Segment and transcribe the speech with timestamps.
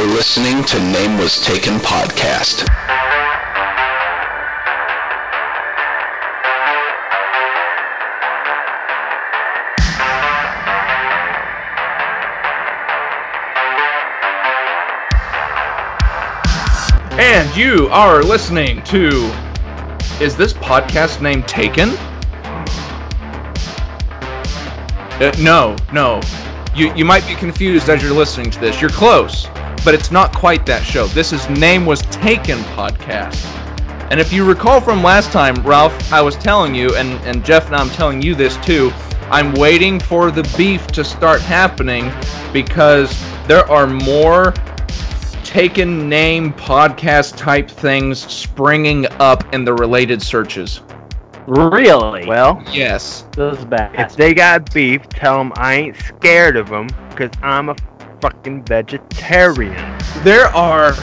[0.00, 2.66] You're listening to Name Was Taken podcast.
[17.20, 19.30] And you are listening to.
[20.18, 21.90] Is this podcast name Taken?
[25.20, 26.22] Uh, no, no.
[26.74, 28.80] You you might be confused as you're listening to this.
[28.80, 29.50] You're close,
[29.84, 31.06] but it's not quite that show.
[31.08, 33.46] This is Name Was Taken podcast.
[34.10, 37.70] And if you recall from last time, Ralph, I was telling you, and, and Jeff,
[37.70, 38.90] now I'm telling you this too.
[39.30, 42.10] I'm waiting for the beef to start happening
[42.52, 44.52] because there are more
[45.44, 50.80] taken name podcast type things springing up in the related searches.
[51.46, 52.26] Really?
[52.26, 53.24] Well, Yes.
[53.32, 53.94] those bad.
[53.98, 57.76] if they got beef, tell them I ain't scared of them because I'm a
[58.20, 59.98] fucking vegetarian.
[60.22, 60.94] There are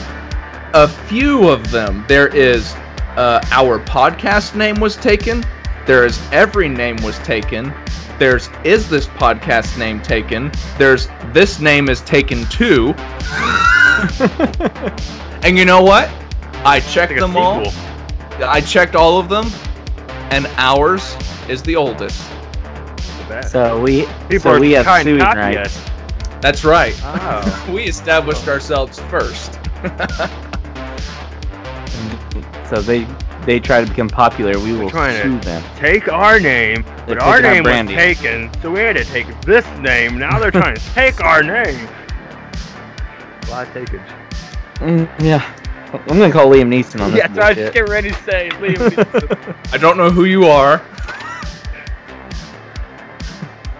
[0.74, 2.04] a few of them.
[2.08, 2.74] There is
[3.16, 5.44] uh, our podcast name was taken.
[5.86, 7.72] There is every name was taken.
[8.18, 10.50] There's is this podcast name taken?
[10.78, 12.94] There's this name is taken too.
[15.42, 16.10] and you know what?
[16.64, 17.72] I checked Like a them all.
[18.40, 19.46] I checked all of them,
[20.30, 21.16] and ours
[21.48, 22.22] is the oldest.
[23.40, 25.56] So we People so are we have trying to suing rights.
[25.56, 25.97] us.
[26.40, 26.94] That's right.
[27.02, 27.66] Oh.
[27.72, 29.58] we established ourselves first.
[32.68, 33.06] So they
[33.46, 34.58] they try to become popular.
[34.60, 35.62] We will trying to- sue them.
[35.76, 39.04] Take our name, They're but our taking our name was taken, so we had to
[39.04, 40.18] take this name.
[40.18, 41.88] Now they're trying to take our name.
[43.46, 44.06] A lot of takage.
[44.76, 45.54] Mm, yeah.
[45.92, 47.18] I'm gonna call Liam Neeson on this.
[47.20, 47.56] Yes, I was bullshit.
[47.56, 48.50] just getting ready to say.
[48.50, 49.56] Liam Neeson.
[49.72, 50.82] I don't know who you are.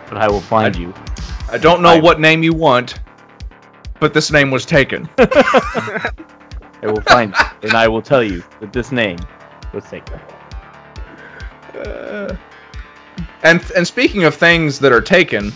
[0.09, 0.95] but I will find you.
[1.51, 2.99] I don't know I- what name you want,
[4.01, 5.09] but this name was taken.
[5.19, 6.11] I
[6.83, 9.19] will find and I will tell you that this name
[9.73, 10.21] was taken.
[11.75, 12.37] Uh,
[13.43, 15.53] and and speaking of things that are taken,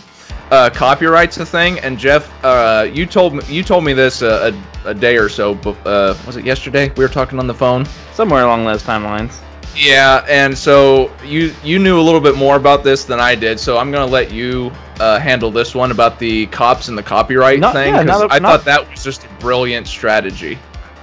[0.51, 1.79] uh, copyright's a thing.
[1.79, 4.51] And Jeff, uh, you told me you told me this uh,
[4.85, 5.55] a, a day or so.
[5.55, 6.91] bef- Uh, was it yesterday?
[6.97, 7.85] We were talking on the phone.
[8.13, 9.39] Somewhere along those timelines.
[9.75, 13.59] Yeah, and so you you knew a little bit more about this than I did,
[13.59, 17.59] so I'm gonna let you uh, handle this one about the cops and the copyright
[17.59, 17.93] Not- thing.
[17.93, 20.59] yeah, 'cause not a- I not- thought that was just a brilliant strategy.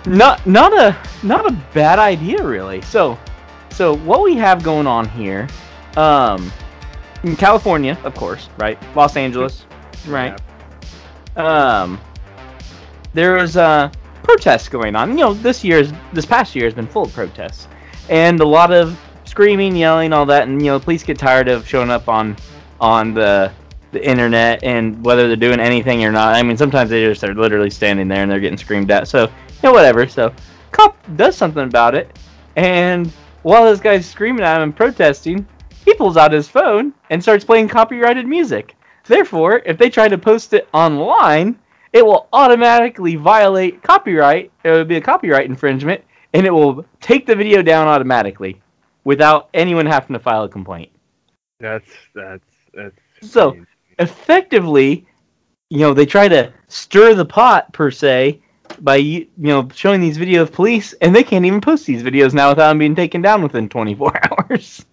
[0.06, 2.80] Not not a not a bad idea really.
[2.82, 3.19] So
[3.70, 5.48] so what we have going on here,
[5.97, 6.53] um,
[7.25, 8.78] in California, of course, right?
[8.94, 9.66] Los Angeles,
[10.06, 10.41] right?
[11.36, 12.00] Um,
[13.14, 13.91] there was uh,
[14.22, 15.10] protests going on.
[15.10, 17.69] You know, this year's this past year has been full of protests,
[18.10, 20.47] and a lot of screaming, yelling, all that.
[20.48, 22.37] And you know, police get tired of showing up on
[22.81, 23.50] on the
[23.93, 26.34] the internet and whether they're doing anything or not.
[26.34, 29.09] I mean, sometimes they just are literally standing there and they're getting screamed at.
[29.09, 29.31] So you
[29.62, 30.06] know, whatever.
[30.06, 30.34] So
[30.72, 32.19] cop does something about it,
[32.56, 33.10] and
[33.43, 35.47] while this guy's screaming at him and protesting,
[35.84, 38.75] he pulls out his phone and starts playing copyrighted music.
[39.06, 41.59] Therefore, if they try to post it online,
[41.92, 44.53] it will automatically violate copyright.
[44.62, 48.60] It would be a copyright infringement, and it will take the video down automatically
[49.04, 50.91] without anyone having to file a complaint.
[51.58, 52.96] That's that's that's.
[53.22, 53.56] So-
[53.98, 55.06] Effectively,
[55.68, 58.41] you know, they try to stir the pot per se
[58.80, 62.32] by you know showing these videos of police, and they can't even post these videos
[62.32, 64.20] now without them being taken down within 24
[64.50, 64.84] hours.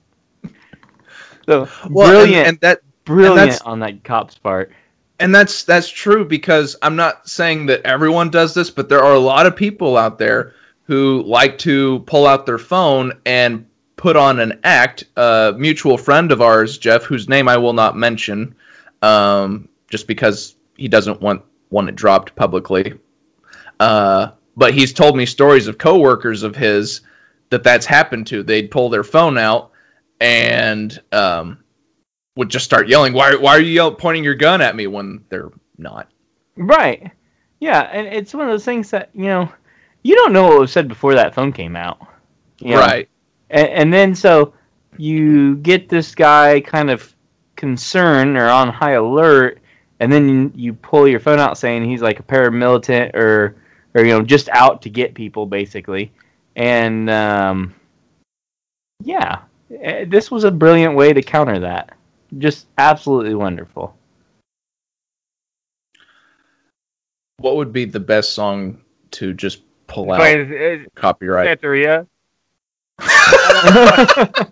[1.46, 4.74] So Well, brilliant, and that brilliant that's- on that cop's part.
[5.20, 9.14] and that's that's true because I'm not saying that everyone does this, but there are
[9.14, 10.54] a lot of people out there
[10.88, 13.68] who like to pull out their phone and
[13.98, 15.04] put on an act.
[15.18, 18.56] A mutual friend of ours, Jeff, whose name I will not mention,
[19.02, 22.94] um, just because he doesn't want want it dropped publicly.
[23.80, 27.02] Uh, but he's told me stories of coworkers of his
[27.50, 28.42] that that's happened to.
[28.42, 29.72] They'd pull their phone out
[30.22, 31.64] and um,
[32.38, 33.36] would just start yelling, "Why?
[33.36, 36.10] Why are you pointing your gun at me when they're not?"
[36.56, 37.12] Right.
[37.60, 39.52] Yeah, and it's one of those things that you know
[40.04, 42.00] you don't know what was said before that phone came out.
[42.60, 42.80] you know?
[42.80, 43.10] Right.
[43.50, 44.54] And, and then so
[44.98, 47.14] you get this guy kind of
[47.56, 49.60] concerned or on high alert,
[50.00, 53.56] and then you, you pull your phone out saying he's like a paramilitant or
[53.94, 56.12] or you know just out to get people basically,
[56.56, 57.76] and um,
[59.04, 61.96] yeah, this was a brilliant way to counter that.
[62.38, 63.96] Just absolutely wonderful.
[67.38, 70.52] What would be the best song to just pull out Wait, is,
[70.82, 71.60] is copyright?
[71.60, 72.08] Santeria?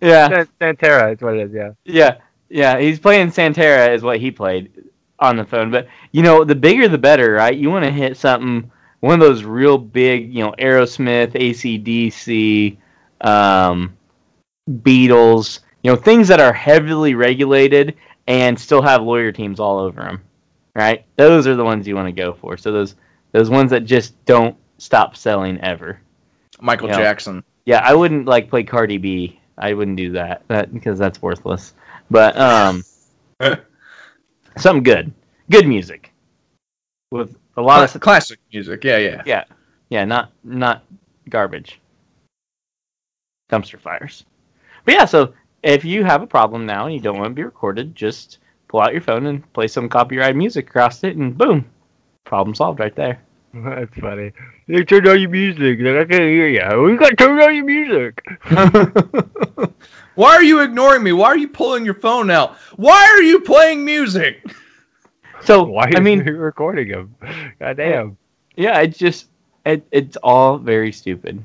[0.00, 0.28] yeah.
[0.28, 1.52] San- Santera is what it is.
[1.52, 1.72] Yeah.
[1.84, 2.16] Yeah,
[2.48, 2.78] yeah.
[2.78, 4.70] He's playing Santera is what he played.
[5.18, 5.70] on the phone.
[5.70, 7.56] But you know, the bigger the better, right?
[7.56, 8.70] You want to hit something,
[9.00, 12.76] one of those real big, you know, Aerosmith, ACDC,
[13.26, 13.96] um,
[14.68, 20.02] Beatles, you know, things that are heavily regulated and still have lawyer teams all over
[20.02, 20.22] them,
[20.74, 21.04] right?
[21.16, 22.56] Those are the ones you want to go for.
[22.56, 22.96] So those
[23.36, 26.00] those ones that just don't stop selling ever.
[26.58, 26.96] Michael Yeah.
[26.96, 27.44] Jackson.
[27.66, 29.38] Yeah, I wouldn't like play Cardi B.
[29.58, 31.74] I wouldn't do that, that because that's worthless.
[32.10, 32.82] But um,
[34.56, 35.12] something good,
[35.50, 36.14] good music
[37.10, 38.82] with a lot Cla- of classic music.
[38.84, 39.22] Yeah, yeah.
[39.26, 39.44] yeah,
[39.90, 40.84] yeah, not not
[41.28, 41.78] garbage,
[43.52, 44.24] dumpster fires.
[44.86, 47.44] But yeah, so if you have a problem now and you don't want to be
[47.44, 48.38] recorded, just
[48.68, 51.66] pull out your phone and play some copyrighted music across it, and boom,
[52.24, 53.20] problem solved right there.
[53.54, 54.32] That's funny.
[54.68, 55.78] They turned on your music.
[55.80, 56.82] Like, I can't hear you.
[56.82, 58.22] We got to turn on your music.
[60.14, 61.12] Why are you ignoring me?
[61.12, 62.56] Why are you pulling your phone out?
[62.76, 64.44] Why are you playing music?
[65.42, 67.14] so Why I mean, are you recording him?
[67.60, 68.16] God damn.
[68.56, 69.28] yeah, it's just
[69.64, 71.44] it, it's all very stupid.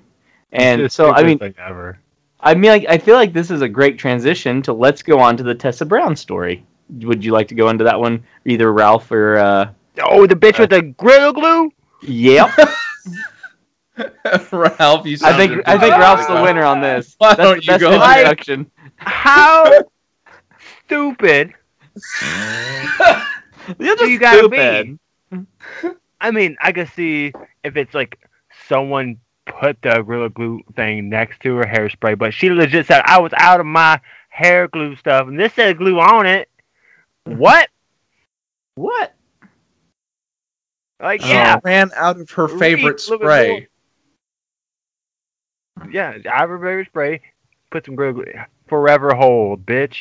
[0.53, 1.97] And Just so I mean, thing ever.
[2.39, 5.37] I mean, like, I feel like this is a great transition to let's go on
[5.37, 6.65] to the Tessa Brown story.
[6.89, 9.37] Would you like to go into that one, either Ralph or?
[9.37, 9.69] uh
[10.01, 11.71] Oh, the bitch with the Gorilla Glue?
[12.03, 12.49] Yep,
[14.51, 17.15] Ralph, you I think I think Ralph's the winner on this.
[17.17, 18.71] Why That's don't the you go introduction.
[18.97, 19.83] How
[20.85, 21.53] stupid
[23.79, 24.99] You're do just you gotta stupid.
[25.31, 25.89] be?
[26.19, 27.33] I mean, I can see
[27.63, 28.19] if it's like
[28.67, 33.19] someone put the Gorilla Glue thing next to her hairspray, but she legit said, I
[33.19, 33.99] was out of my
[34.29, 36.49] hair glue stuff, and this said glue on it.
[37.25, 37.69] What?
[38.75, 39.13] What?
[41.01, 41.27] Like, Oh.
[41.27, 41.59] yeah.
[41.63, 43.67] ran out of her Read favorite a little bit spray.
[45.91, 47.21] Yeah, Ivory spray.
[47.69, 49.97] Put some Gorilla Forever hold, bitch.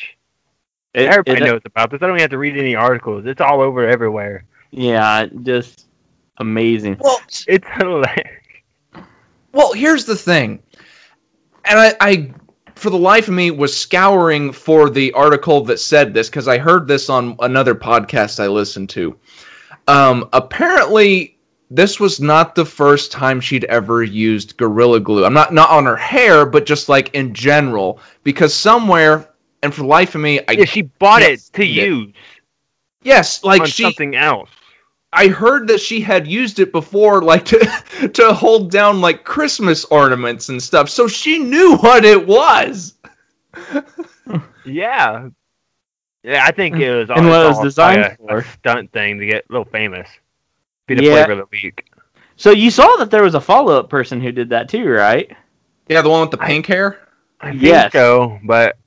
[0.93, 2.01] It- Everybody it- knows about this.
[2.01, 3.25] I don't even have to read any articles.
[3.25, 4.43] It's all over everywhere.
[4.71, 5.87] Yeah, just
[6.37, 6.97] amazing.
[6.99, 8.37] Well, It's hilarious.
[9.53, 10.61] Well, here's the thing,
[11.65, 12.33] and I, I,
[12.75, 16.57] for the life of me, was scouring for the article that said this because I
[16.57, 19.17] heard this on another podcast I listened to.
[19.91, 21.37] Um, apparently,
[21.69, 25.25] this was not the first time she'd ever used Gorilla Glue.
[25.25, 29.29] I'm not not on her hair, but just like in general, because somewhere,
[29.61, 31.67] and for the life of me, I Yeah, she bought it to it.
[31.67, 32.13] use
[33.03, 34.49] yes, like she something else.
[35.13, 39.85] I heard that she had used it before, like to to hold down like Christmas
[39.85, 40.89] ornaments and stuff.
[40.89, 42.93] So she knew what it was.
[44.63, 45.29] Yeah.
[46.23, 48.43] Yeah, I think it was And what it was all designed uh, like a, a
[48.43, 50.07] stunt thing to get a little famous.
[50.87, 51.25] Be the Yeah.
[51.25, 51.87] flavor of the week.
[52.35, 55.31] So you saw that there was a follow-up person who did that too, right?
[55.87, 56.99] Yeah, the one with the pink hair.
[57.39, 57.91] I think Yes.
[57.93, 58.77] so, but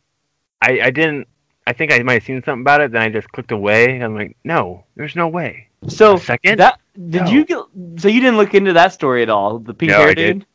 [0.62, 1.28] I I didn't.
[1.66, 2.92] I think I might have seen something about it.
[2.92, 4.00] Then I just clicked away.
[4.00, 5.68] I'm like, no, there's no way.
[5.88, 6.58] So A second?
[6.60, 7.30] that did No.
[7.30, 7.58] you get?
[7.98, 9.58] So you didn't look into that story at all?
[9.58, 10.38] The pink No, hair I dude.
[10.40, 10.46] did.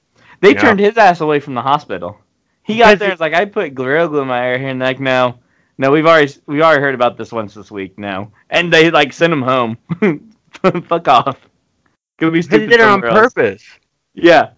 [0.41, 0.61] They No.
[0.61, 2.17] turned his ass away from the hospital.
[2.63, 3.07] He got there.
[3.07, 4.99] he- and was like, I put Gorilla Glue in my hair here, and they're like,
[4.99, 5.39] no,
[5.79, 7.97] no, we've already we already heard about this once this week.
[7.97, 9.77] No, and they like sent him home.
[10.87, 11.37] Fuck off.
[12.19, 12.69] Go be stupid.
[12.69, 13.33] They stupid did it on else.
[13.33, 13.63] purpose.
[14.13, 14.49] Yeah.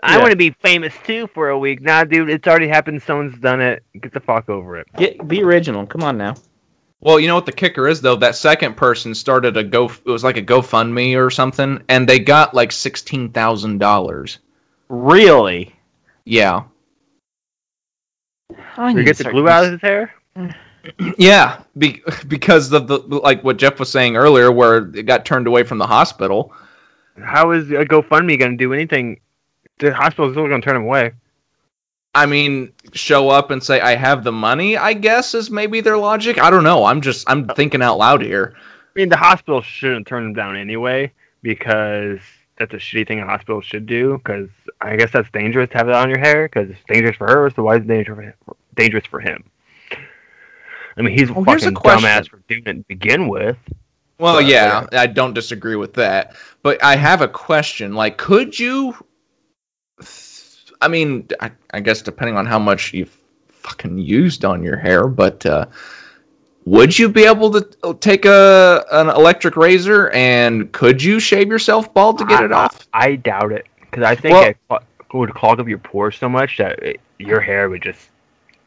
[0.00, 0.18] I Yeah.
[0.20, 1.80] want to be famous too for a week.
[1.80, 3.02] Nah, dude, it's already happened.
[3.02, 3.82] Someone's done it.
[4.00, 4.86] Get the fuck over it.
[4.96, 5.86] Get be original.
[5.86, 6.34] Come on now.
[7.00, 8.16] Well, you know what the kicker is though.
[8.16, 9.86] That second person started a go.
[9.86, 14.38] It was like a GoFundMe or something, and they got like sixteen thousand dollars.
[14.88, 15.74] Really?
[16.26, 16.64] Yeah,
[18.76, 20.12] I You need get to the start glue out of his hair?
[21.18, 21.62] yeah.
[21.76, 25.62] Be, because of the like what Jeff was saying earlier, where it got turned away
[25.62, 26.52] from the hospital.
[27.20, 29.20] How is a GoFundMe going to do anything?
[29.78, 31.12] The hospital's still going to turn him away.
[32.14, 34.76] I mean, show up and say I have the money.
[34.76, 36.38] I guess is maybe their logic.
[36.38, 36.84] I don't know.
[36.84, 38.54] I'm just I'm thinking out loud here.
[38.56, 42.18] I mean, the hospital shouldn't turn him down anyway because
[42.56, 44.18] that's a shitty thing a hospital should do.
[44.18, 44.48] Because
[44.80, 46.48] I guess that's dangerous to have that on your hair.
[46.48, 48.56] Because it's dangerous for her, so why is it dangerous for him?
[48.74, 49.44] Dangerous for him?
[50.98, 52.02] I mean, he's a Well, here's a fucking question.
[52.10, 53.56] dumbass for doing it to begin with.
[54.18, 56.34] Well, But, yeah, I don't disagree with that.
[56.62, 57.94] But I have a question.
[57.94, 58.94] Like, could you?
[60.80, 63.16] I mean, I, I guess depending on how much you've
[63.48, 65.66] fucking used on your hair, but uh,
[66.64, 71.92] would you be able to take a an electric razor and could you shave yourself
[71.92, 72.86] bald to get it off?
[72.92, 76.58] I doubt it because I think Well- it would clog up your pores so much
[76.58, 78.07] that it, your hair would just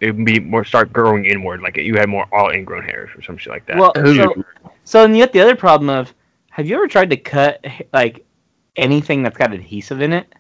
[0.02, 3.22] it would be more start growing inward, like you had more all ingrown hairs or
[3.22, 3.78] some shit like that.
[3.78, 4.44] Well, so,
[4.84, 6.14] so and you got the other problem of
[6.50, 8.26] have you ever tried to cut like
[8.76, 10.34] anything that's got adhesive in it?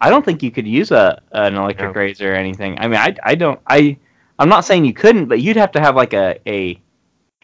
[0.00, 2.00] I don't think you could use a an electric No.
[2.00, 2.78] razor or anything.
[2.78, 3.96] I mean, I, I don't I
[4.38, 6.78] I'm not saying you couldn't, but you'd have to have like a a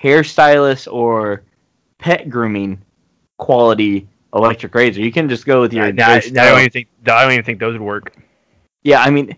[0.01, 1.43] hairstylist or
[1.99, 2.83] pet grooming
[3.39, 5.01] quality electric razor.
[5.01, 5.85] You can just go with your.
[5.85, 8.15] I, I, I don't even think I don't even think those would work.
[8.83, 9.37] Yeah, I mean,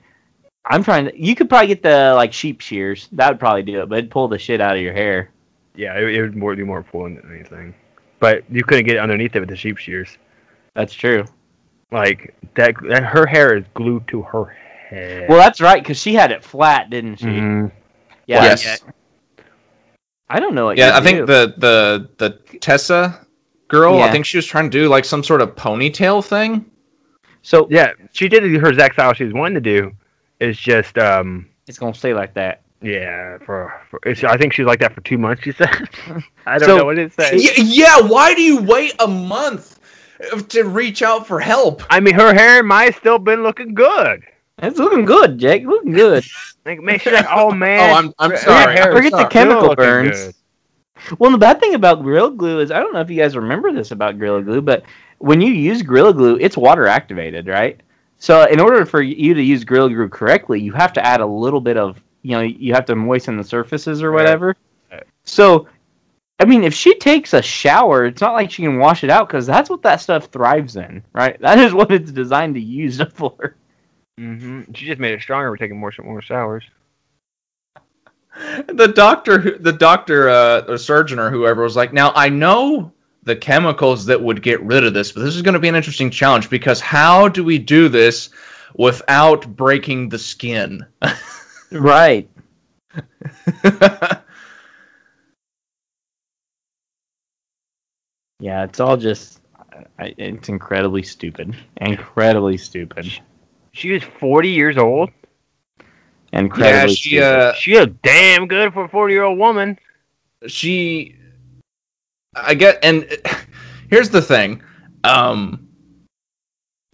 [0.66, 1.20] I'm trying to.
[1.20, 3.08] You could probably get the like sheep shears.
[3.12, 5.30] That would probably do it, but it'd pull the shit out of your hair.
[5.74, 7.74] Yeah, it, it would more be more pulling than anything.
[8.18, 10.16] But you couldn't get underneath it with the sheep shears.
[10.74, 11.24] That's true.
[11.90, 15.28] Like that, that her hair is glued to her head.
[15.28, 17.26] Well, that's right, because she had it flat, didn't she?
[17.26, 17.70] Mhm.
[18.26, 18.44] Yeah.
[18.44, 18.64] Yes.
[18.64, 19.44] yeah.
[20.28, 20.78] I don't know what.
[20.78, 23.26] Yeah, you I think the the the Tessa
[23.68, 24.06] girl, Yeah.
[24.06, 26.70] I think she was trying to do like some sort of ponytail thing.
[27.42, 29.92] So Yeah, she did her exact style she was wanting to do.
[30.40, 32.62] It's just um it's gonna stay like that.
[32.82, 35.42] yeah for, for it's, I think she's like that for two months.
[35.42, 35.70] She said.
[36.46, 37.50] I don't So, know what it says.
[37.58, 39.78] Y- yeah, why do you wait a month
[40.48, 41.82] to reach out for help?
[41.90, 44.22] I mean, her hair might have still been looking good.
[44.58, 45.64] It's looking good, Jake.
[45.66, 46.24] Looking good.
[46.64, 47.90] Like, man, she's like, oh man.
[47.90, 48.76] Oh, I'm I'm sorry.
[48.76, 50.30] hair I'm Forget the chemical burns.
[50.30, 50.34] good.
[51.18, 53.72] Well, the bad thing about Gorilla Glue is I don't know if you guys remember
[53.72, 54.84] this about Gorilla Glue, but
[55.18, 57.80] when you use Gorilla Glue, it's water activated, right?
[58.24, 61.26] So in order for you to use Gorilla Glue correctly, you have to add a
[61.26, 64.56] little bit of, you know, you have to moisten the surfaces or whatever.
[64.90, 65.04] Right.
[65.24, 65.68] So,
[66.40, 69.28] I mean, if she takes a shower, it's not like she can wash it out
[69.28, 71.38] because that's what that stuff thrives in, right?
[71.42, 73.56] That is what it's designed to use it for.
[74.16, 75.50] hmm She just made it stronger.
[75.50, 76.64] We're taking more more showers.
[78.68, 82.90] the doctor the doctor uh or surgeon or whoever was like now i know
[83.24, 85.74] the chemicals that would get rid of this but this is going to be an
[85.76, 88.30] interesting challenge because how do we do this
[88.74, 90.86] without breaking the skin
[91.72, 92.28] Right.
[98.40, 99.40] Yeah, it's all just,
[99.98, 101.56] I, it's incredibly stupid.
[101.80, 103.06] Incredibly stupid.
[103.72, 105.10] She was 40 years old.
[106.30, 107.22] yeah Incredibly she stupid.
[107.22, 109.78] uh She is damn good for a 40 year old woman.
[110.46, 111.16] she
[112.34, 113.08] i get and
[113.90, 114.62] here's the thing
[115.02, 115.68] um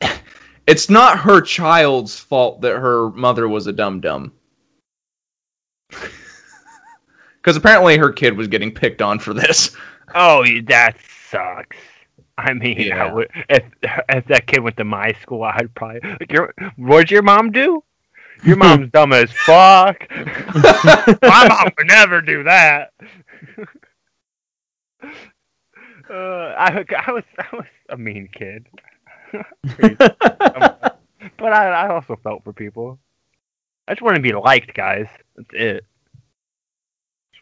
[0.67, 4.33] it's not her child's fault that her mother was a dum dum
[5.91, 9.77] because apparently her kid was getting picked on for this
[10.15, 10.97] Oh, that
[11.29, 11.77] sucks.
[12.37, 16.01] I mean, I would, if if that kid went to my school, I'd probably.
[16.03, 17.85] Like, your, what'd your mom do?
[18.43, 20.07] Your mom's dumb as fuck.
[20.11, 22.93] my mom would never do that.
[26.11, 28.67] Uh, I, I was I was a mean kid,
[29.79, 32.99] but I, I also felt for people.
[33.89, 35.07] I just want to be liked, guys.
[35.37, 35.85] That's it.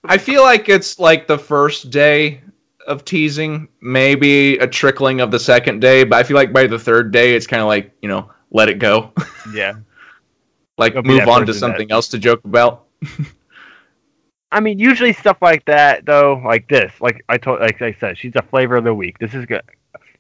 [0.04, 2.40] I feel like it's like the first day
[2.87, 6.78] of teasing, maybe a trickling of the second day, but I feel like by the
[6.78, 9.12] third day, it's kind of like you know, let it go,
[9.52, 9.75] Yeah.
[10.78, 12.87] like It'll move on to something that- else to joke about.
[14.50, 18.17] I mean, usually stuff like that, though, like this, like I told, like I said,
[18.17, 19.19] she's a flavor of the week.
[19.19, 19.62] This is good.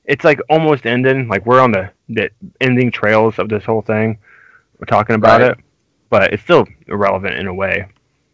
[0.04, 1.28] It's like almost ending.
[1.28, 2.30] Like we're on the, the
[2.60, 4.18] ending trails of this whole thing.
[4.78, 5.50] We're talking about Right.
[5.52, 5.58] it,
[6.10, 7.86] but it's still irrelevant in a way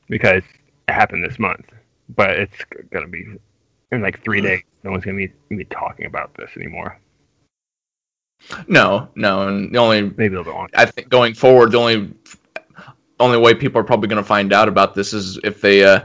[0.08, 0.42] because
[0.88, 1.66] it happened this month.
[2.14, 3.26] But it's gonna be
[3.92, 4.44] in like three mm.
[4.44, 4.62] days.
[4.82, 6.98] No one's gonna be, gonna be talking about this anymore.
[8.68, 10.72] No, no, and the only Maybe a little bit longer.
[10.74, 12.12] I think going forward, the only
[13.20, 16.00] only way people are probably going to find out about this is if they uh,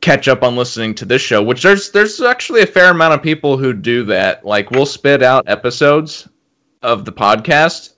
[0.00, 1.42] catch up on listening to this show.
[1.42, 4.44] Which there's there's actually a fair amount of people who do that.
[4.44, 6.28] Like we'll spit out episodes
[6.82, 7.94] of the podcast,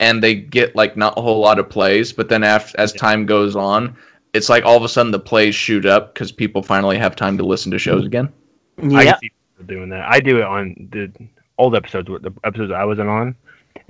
[0.00, 3.26] and they get like not a whole lot of plays, but then after as time
[3.26, 3.96] goes on.
[4.32, 7.36] It's like all of a sudden the plays shoot up because people finally have time
[7.36, 8.32] to listen to shows again.
[8.78, 9.12] I Yeah.
[9.12, 10.08] can see people doing that.
[10.10, 11.12] I do it on the
[11.58, 13.34] old episodes, the episodes I wasn't on,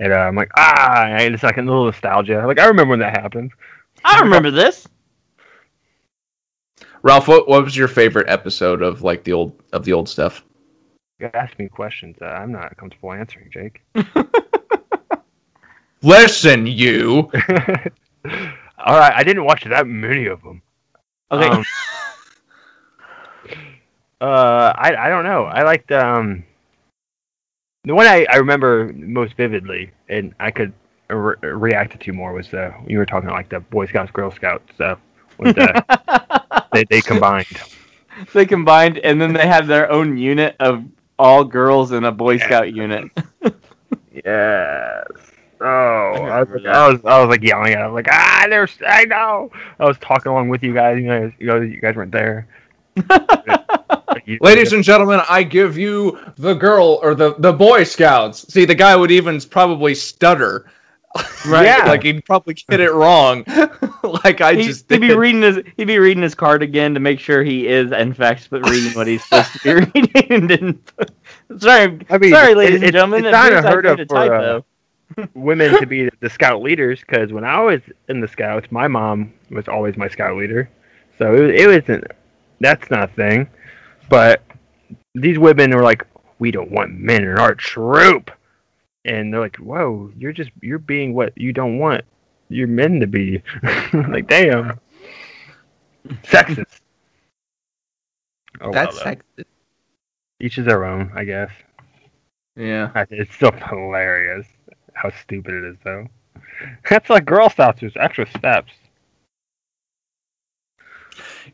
[0.01, 2.45] and uh, I'm like, ah, it's like a little nostalgia.
[2.45, 3.51] Like I remember when that happened.
[4.03, 4.87] I remember this.
[7.01, 10.43] Ralph, what, what was your favorite episode of like the old of the old stuff?
[11.19, 13.81] You ask me questions that I'm not comfortable answering, Jake.
[16.01, 17.29] Listen, you.
[18.85, 20.61] All right, I didn't watch that many of them.
[21.31, 21.47] Okay.
[21.47, 21.63] Um,
[24.21, 25.43] uh, I I don't know.
[25.45, 26.43] I liked um
[27.85, 30.73] the one I, I remember most vividly, and I could
[31.15, 34.73] re- react to more was uh, you were talking like the Boy Scouts, Girl Scouts
[34.75, 34.99] stuff.
[35.37, 37.47] With the, they they combined.
[38.33, 40.83] they combined, and then they had their own unit of
[41.17, 43.11] all girls in a Boy Scout unit.
[44.13, 45.07] Yes.
[45.59, 48.77] Oh, I was, like, I was, I was like yelling at him, like, ah, there's,
[48.85, 49.49] I know.
[49.79, 50.99] I was talking along with you guys.
[50.99, 52.47] You guys, you guys, you guys weren't there.
[54.41, 58.53] Ladies and gentlemen, I give you the girl or the the Boy Scouts.
[58.53, 60.69] See, the guy would even probably stutter.
[61.45, 61.65] Right?
[61.65, 61.85] Yeah.
[61.87, 63.43] Like he'd probably get it wrong.
[64.23, 66.99] like I He, just would be reading his he'd be reading his card again to
[67.01, 70.47] make sure he is in fact sp- reading what he's supposed to be reading and
[70.47, 70.91] didn't.
[71.59, 73.25] Sorry, I mean, sorry, it- ladies and gentlemen.
[73.25, 74.61] it's it not unheard of made a for, uh,
[75.33, 79.33] women to be the scout leaders because when I was in the scouts, my mom
[79.49, 80.69] was always my scout leader.
[81.17, 82.05] So it, it wasn't.
[82.59, 83.47] That's not a thing.
[84.09, 84.43] But
[85.15, 86.05] these women were like,
[86.39, 88.31] "We don't want men in our troop,"
[89.05, 92.03] and they're like, "Whoa, you're just you're being what you don't want.
[92.49, 93.41] You're men to be."
[93.93, 94.79] like, damn,
[96.23, 96.81] sexist.
[98.61, 99.45] Oh, That's well, sexist.
[100.39, 101.51] each is their own, I guess.
[102.55, 102.91] Yeah.
[103.09, 104.45] It's still hilarious
[104.93, 106.07] how stupid it is, though.
[106.89, 108.71] That's like Girl with extra steps.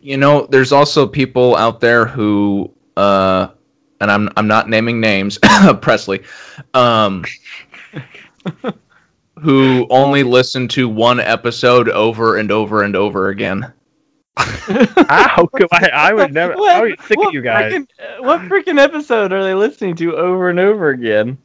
[0.01, 3.49] You know, there's also people out there who, uh,
[3.99, 5.39] and I'm I'm not naming names,
[5.81, 6.23] Presley,
[6.73, 7.25] um,
[9.39, 13.73] who only listened to one episode over and over and over again.
[14.37, 16.53] How come I, I would never.
[16.53, 17.73] I would sick what of you guys.
[17.73, 21.37] frickin- uh, what freaking episode are they listening to over and over again?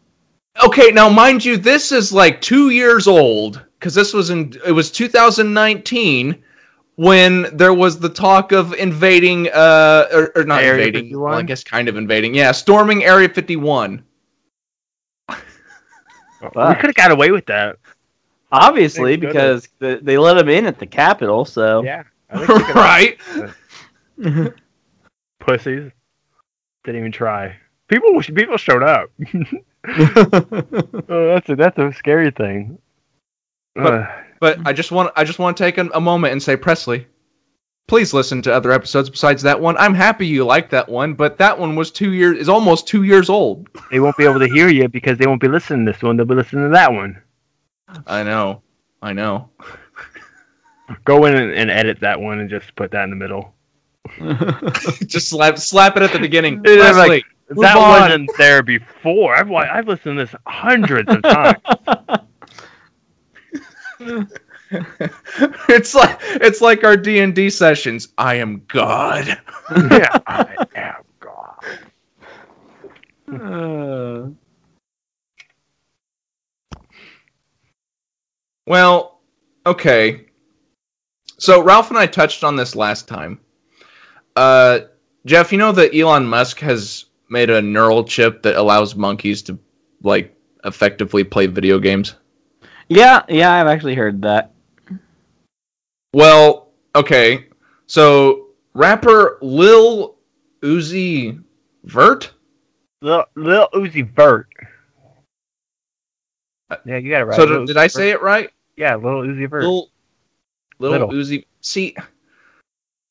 [0.63, 4.71] Okay, now mind you, this is like two years old because this was in it
[4.71, 6.45] was 2019
[6.97, 11.05] when there was the talk of invading, uh, or, or not Area invading.
[11.05, 11.23] 51?
[11.31, 12.35] Well, I guess kind of invading.
[12.35, 14.03] Yeah, storming Area 51.
[15.29, 17.79] we could have got away with that.
[18.53, 21.45] Obviously, They because the, they let him in at the Capitol.
[21.45, 22.05] So Yeah.
[22.31, 22.75] I think we could've-
[24.27, 24.53] right?
[25.41, 25.91] Pussies.
[26.85, 27.57] Didn't even try.
[27.89, 29.11] People people showed up.
[29.89, 32.79] oh, that's a that's a scary thing.
[33.75, 34.09] But- Ugh.
[34.45, 34.69] But mm-hmm.
[34.69, 37.07] I just want I just want to take a, a moment and say, Presley,
[37.87, 39.75] please listen to other episodes besides that one.
[39.79, 43.05] I'm happy you like that one, but that one was two years is almost two
[43.05, 43.71] years old.
[43.91, 46.19] they won't be able to hear you because they won't be listening to this one.
[46.19, 47.23] They'll be listening to that one.
[48.07, 48.61] I know,
[49.01, 49.49] I know.
[51.07, 53.55] Go in and, and edit that one and just put that in the middle.
[55.07, 56.63] just slap slap it at the beginning.
[56.63, 58.01] Presley, like, that on.
[58.03, 59.37] wasn't there before.
[59.37, 61.63] I've I've listened to this hundreds of times.
[65.69, 68.09] it's like it's like our D and D sessions.
[68.17, 69.27] I am God.
[69.71, 71.65] yeah, I am God.
[73.33, 74.31] Uh,
[78.67, 79.21] Well,
[79.67, 80.27] okay.
[81.39, 83.41] So Ralph and I touched on this last time.
[84.35, 84.81] Uh,
[85.27, 89.59] Jeff, you know that Elon Musk has made a neural chip that allows monkeys to
[90.03, 92.15] like effectively play video games.
[92.89, 94.53] Yeah, yeah, I've actually heard that.
[96.13, 97.47] Well, okay.
[97.87, 100.17] So rapper Lil
[100.63, 101.43] Uzi
[101.85, 102.33] Vert
[103.03, 104.49] Lil, Lil Uzi Vert.
[106.71, 107.37] Uh, yeah, you got it right.
[107.37, 107.91] So Lil did, did Uzi I Vert.
[107.93, 108.51] say it right?
[108.77, 109.63] Yeah, Lil Uzi Vert.
[109.65, 109.91] Lil,
[110.79, 111.11] Lil Little.
[111.11, 111.45] Uzi.
[111.61, 111.97] See,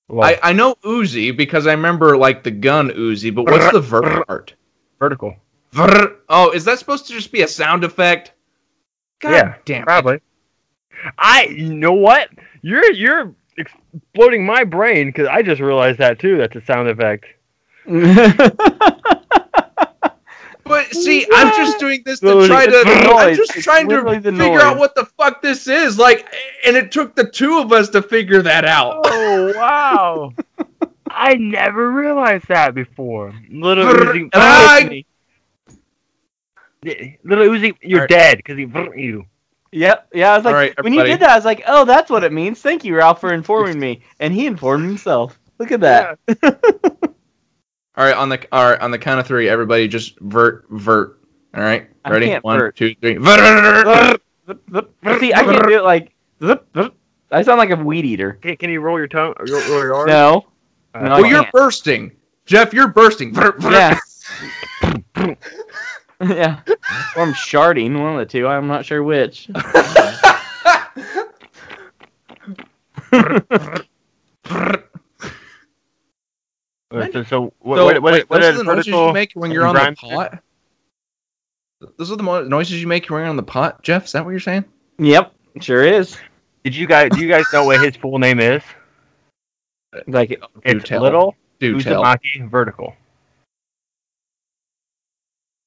[0.08, 3.82] Well, I, I know Uzi because I remember like the gun Uzi, but what's the
[3.82, 4.54] vert part?
[5.00, 5.36] vertical.
[5.72, 6.24] Vert.
[6.30, 8.32] Oh, is that supposed to just be a sound effect?
[9.24, 9.86] God yeah, damn it.
[9.86, 10.20] probably.
[11.18, 12.30] I, you know what?
[12.62, 16.38] You're you're exploding my brain because I just realized that too.
[16.38, 17.26] That's a sound effect.
[20.66, 22.72] But see, I'm just doing this to Literally, try to.
[22.72, 25.68] it's the I'm just It's trying to literally the figure out what the fuck this
[25.68, 25.98] is.
[26.00, 26.26] Like,
[26.66, 29.02] and it took the two of us to figure that out.
[29.04, 30.34] Oh wow!
[31.10, 33.34] I never realized that before.
[33.50, 34.30] Little Vrr.
[34.30, 35.04] Uzi, I-
[37.24, 38.10] little Uzi, you're Alright.
[38.10, 39.26] dead because he vrr you.
[39.72, 40.10] Yep.
[40.14, 42.10] Yeah, I was like, All right, when you did that, I was like, oh, that's
[42.12, 42.62] what it means.
[42.62, 44.02] Thank you, Ralph, for informing me.
[44.20, 45.40] And he informed himself.
[45.58, 46.20] Look at that.
[47.96, 51.20] All right, on the all right on the count of three, everybody just vert vert.
[51.56, 52.26] All right, ready?
[52.26, 52.76] can't One, vert.
[52.76, 53.18] two, three.
[53.18, 54.20] Vert.
[55.20, 56.12] See, I can't do it like.
[57.32, 58.34] I sound like a weed eater.
[58.42, 59.36] Can, can you roll your tongue?
[59.40, 60.08] Roll, roll your arm?
[60.08, 60.48] No.
[60.96, 61.52] Uh, No, Well, I you're can't.
[61.54, 62.12] bursting,
[62.48, 62.74] Jeff.
[62.74, 63.32] You're bursting.
[63.32, 63.72] Vert, vert.
[63.74, 64.00] Yeah.
[66.22, 66.62] yeah.
[67.16, 68.48] Or I'm sharding, one of the two.
[68.48, 69.50] I'm not sure which.
[76.94, 79.32] Uh, So, so what, So, what, what, wait, what those are the noises you make
[79.34, 80.44] when you're on the pot.
[81.98, 84.06] Those are the mo- noises you make when you're on the pot, Jeff.
[84.06, 84.66] Is that what you're saying?
[85.00, 85.34] Yep.
[85.60, 86.18] Sure is.
[86.64, 87.10] Did you guys?
[87.12, 88.62] Do you guys know what his full name is?
[90.08, 91.02] Like, It's tell.
[91.02, 92.04] Little Do tell.
[92.04, 92.96] Uzumaki Vertical.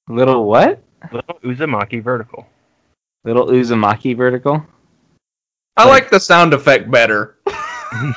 [0.09, 0.83] Little what?
[1.13, 2.47] Little Uzumaki Vertical.
[3.27, 4.65] Little Uzumaki vertical?
[5.77, 7.37] I like the sound effect better.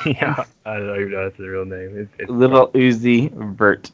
[0.06, 1.98] yeah, I don't even know that's the real name.
[1.98, 3.90] It's, it's Little Uzi Vert.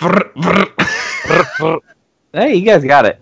[0.00, 0.32] Vert,
[1.58, 1.82] vert.
[2.32, 3.20] Hey, you guys got it.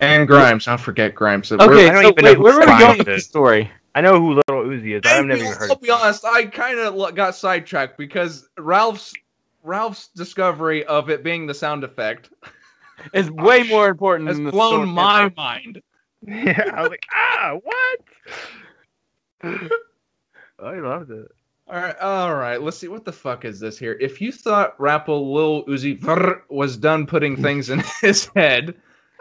[0.00, 1.52] And Grimes, don't forget Grimes.
[1.52, 3.24] Okay, I don't so even wait, who where were we going with is.
[3.24, 3.70] the story?
[3.94, 5.02] I know who Little Uzi is.
[5.04, 5.70] I've And never even heard.
[5.70, 9.14] I'll be honest, I kind of got sidetracked because Ralph's
[9.66, 12.30] Ralph's discovery of it being the sound effect
[13.12, 14.86] is way more important has than blown story.
[14.86, 15.82] my mind.
[16.26, 18.00] Yeah, I was like, ah, what?
[20.58, 21.28] I loved it.
[21.68, 22.60] All right, all right.
[22.60, 23.96] Let's see what the fuck is this here.
[24.00, 28.74] If you thought Rapple Lil Uzi Vert was done putting things in his head,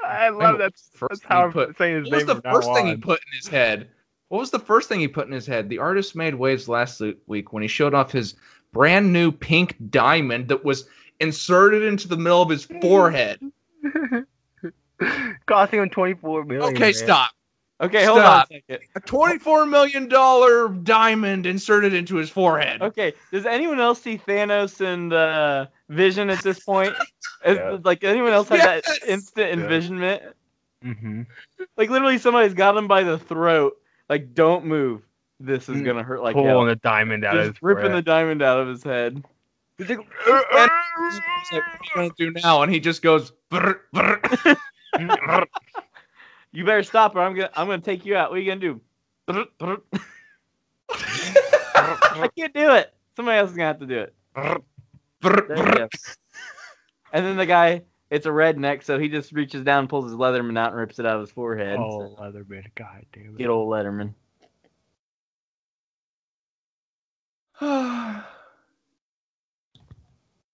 [0.03, 0.73] I love that.
[0.93, 1.77] first That's how he I'm put.
[1.77, 3.89] saying his What was name the from now first thing he put in his head?
[4.29, 5.69] What was the first thing he put in his head?
[5.69, 8.36] The artist made waves last week when he showed off his
[8.76, 10.88] brand new pink diamond that was
[11.22, 13.40] inserted into the middle of his forehead.
[15.48, 16.76] Costing him 24 million.
[16.76, 16.94] Okay, man.
[16.94, 17.32] stop.
[17.82, 18.48] Okay, hold Stop.
[18.52, 18.80] on a.
[18.96, 22.82] A twenty-four million dollar diamond inserted into his forehead.
[22.82, 26.94] Okay, does anyone else see Thanos and uh, Vision at this point?
[27.46, 27.78] Yeah.
[27.84, 28.86] Like anyone else have Yes.
[28.88, 29.64] that instant Yeah.
[29.64, 30.24] envisionment?
[30.84, 31.22] Mm-hmm.
[31.78, 33.74] Like literally, somebody's got him by the throat.
[34.10, 35.04] Like, don't move.
[35.39, 36.65] This is Mm, gonna hurt like Pulling hell.
[36.65, 39.24] the diamond out of Just his ripping the diamond out of his head.
[39.78, 40.69] He's like, what are
[41.12, 41.21] you
[41.93, 42.62] gonna do now?
[42.62, 43.32] And he just goes.
[43.50, 44.21] "Brr, brr."
[46.54, 48.30] You better stop, or I'm gonna I'm gonna take you out.
[48.30, 48.82] What are you gonna do?
[50.89, 52.93] I can't do it.
[53.17, 54.13] Somebody else is gonna have to do it.
[54.34, 54.62] brr,
[55.21, 55.89] There brr.
[57.12, 60.58] And then the guy, it's a redneck, so he just reaches down, pulls his Leatherman
[60.58, 61.78] out, and rips it out of his forehead.
[61.78, 62.63] oh, Leatherman.
[62.76, 63.38] God damn it.
[63.38, 64.13] Good old Letterman.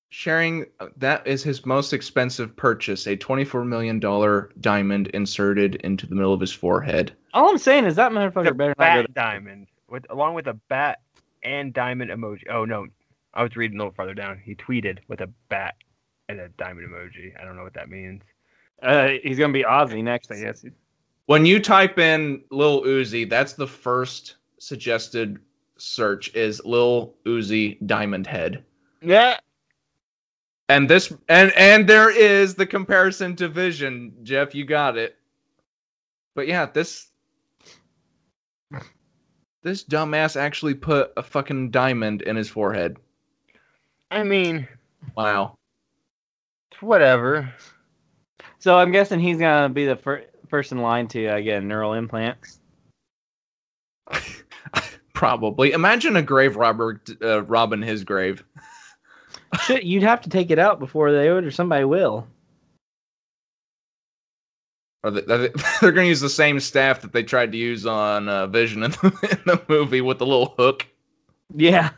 [0.10, 6.06] Sharing uh, that is his most expensive purchase, a twenty-four million dollar diamond inserted into
[6.06, 7.14] the middle of his forehead.
[7.34, 10.36] All I'm saying is that motherfucker The better not go bat to diamond, with along
[10.36, 11.00] with a bat
[11.44, 12.44] and diamond emoji.
[12.52, 12.86] Oh no,
[13.34, 14.40] I was reading a little farther down.
[14.44, 15.76] He tweeted with a bat
[16.30, 17.34] and a diamond emoji.
[17.40, 18.22] I don't know what that means.
[18.84, 20.64] Uh, he's gonna be Ozzy next, I guess.
[21.26, 25.40] When you type in Lil Uzi, that's the first suggested
[25.82, 28.64] search is Lil Uzi Diamond Head.
[29.02, 29.38] Yeah.
[30.70, 34.56] And this and and there is the comparison to Vision, Jeff.
[34.56, 35.18] You got it.
[36.34, 37.10] But yeah, this
[39.64, 42.98] this dumbass actually put a fucking diamond in his forehead.
[44.10, 44.68] I mean,
[45.16, 45.56] Wow.
[46.80, 47.54] whatever.
[48.60, 51.66] So I'm guessing he's gonna be the fir- first in line to uh, get a
[51.66, 52.38] neural implant.
[55.22, 55.72] Probably.
[55.74, 58.44] Imagine a grave robber uh, robbing his grave.
[59.62, 62.26] Shit, you'd have to take it out before they would, or somebody will.
[65.04, 67.86] Are they, they- they're going to use the same staff that they tried to use
[67.86, 70.88] on uh, Vision in the, in the movie with the little hook.
[71.56, 71.92] Yeah.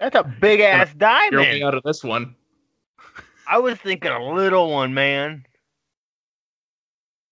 [0.00, 1.64] That's a big ass You're diamond.
[1.64, 2.34] out of this one.
[3.46, 5.44] I was thinking a little one, man.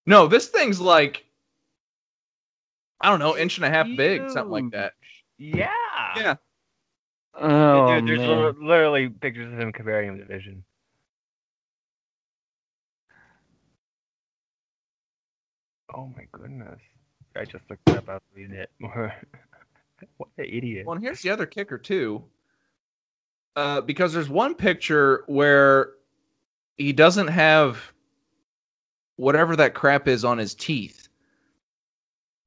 [0.05, 1.25] No, this thing's like
[3.01, 4.93] I don't know, inch and a half big, something like that.
[5.37, 5.69] Yeah.
[6.15, 6.35] Yeah.
[7.33, 8.55] Oh Dude, there's man.
[8.61, 10.63] literally pictures of him comparing him to Vision.
[15.93, 16.79] Oh my goodness.
[17.35, 18.09] I just looked it up.
[18.09, 18.69] I was reading it.
[18.79, 20.85] what an idiot.
[20.85, 22.23] Well, and here's the other kicker too.
[23.55, 25.91] Uh, because there's one picture where
[26.77, 27.91] he doesn't have
[29.17, 31.00] whatever that crap is on his teeth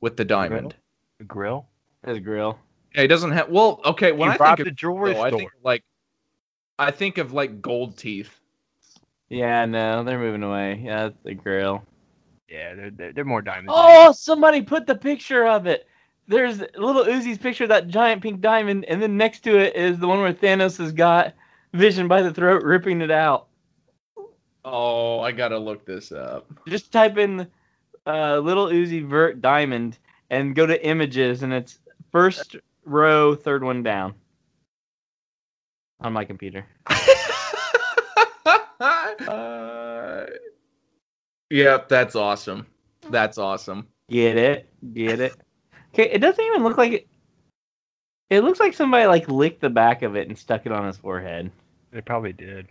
[0.05, 0.75] with the diamond.
[1.19, 1.67] The grill?
[2.07, 2.59] His grill.
[2.95, 3.49] Yeah, he doesn't have.
[3.49, 4.13] Well, okay.
[4.13, 5.39] When he I robbed think the of jewelry grill, I store.
[5.39, 5.85] think of like
[6.79, 8.39] I think of like gold teeth.
[9.31, 10.83] Yeah, no, they're moving away.
[10.85, 11.83] Yeah, that's the grill.
[12.51, 13.73] Yeah, they're, they're, they're more diamonds.
[13.75, 15.89] Oh, somebody put the picture of it.
[16.29, 19.99] There's little Uzi's picture of that giant pink diamond, and then next to it is
[19.99, 21.33] the one where Thanos has got
[21.73, 23.47] Vision by the throat, ripping it out.
[24.67, 26.47] Oh, I gotta look this up.
[26.69, 27.51] Just type in
[28.07, 29.99] uh, little Uzi Vert diamond
[30.31, 31.79] and go to images, and it's
[32.11, 34.15] first row, third one down
[36.01, 36.67] on my computer.
[39.29, 40.27] uh,
[41.51, 42.67] yep, that's awesome.
[43.11, 43.87] That's awesome.
[44.09, 44.69] Get it?
[44.93, 45.35] Get it?
[45.93, 47.09] Okay, it doesn't even look like it.
[48.31, 50.97] It looks like somebody like licked the back of it and stuck it on his
[50.97, 51.51] forehead.
[51.93, 52.69] They probably did.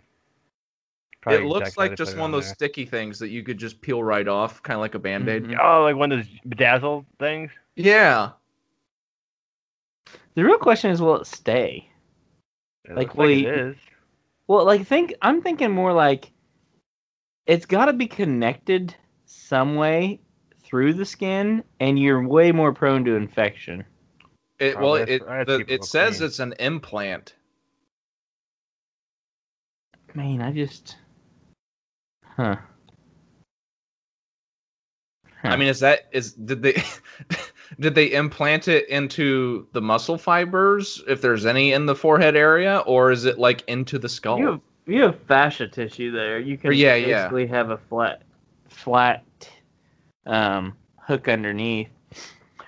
[1.26, 4.26] It looks like just one of those sticky things that you could just peel right
[4.28, 5.44] off, kind of like a band aid.
[5.44, 5.58] Mhm.
[5.62, 7.50] Oh, like one of those bedazzled things?
[7.76, 8.32] Yeah.
[10.34, 11.88] The real question is, will it stay?
[12.84, 13.76] It Like, looks like we- it is.
[14.46, 16.30] Well, like think I'm thinking more like
[17.46, 18.94] it's got to be connected
[19.26, 20.20] some way
[20.62, 23.84] through the skin, and you're way more prone to infection.
[24.58, 26.26] It, well, it That's- that's the, it says clean.
[26.26, 27.34] it's an implant.
[30.14, 30.96] Man, I just,
[32.36, 32.56] huh?
[35.44, 36.82] I mean, is that is did they
[37.80, 42.78] did they implant it into the muscle fibers if there's any in the forehead area,
[42.86, 44.38] or is it like into the skull?
[44.38, 46.38] You have you have fascia tissue there.
[46.38, 47.22] You can Or, yeah, yeah.
[47.22, 48.22] basically have a flat
[48.68, 49.24] flat
[50.26, 51.88] um, hook underneath.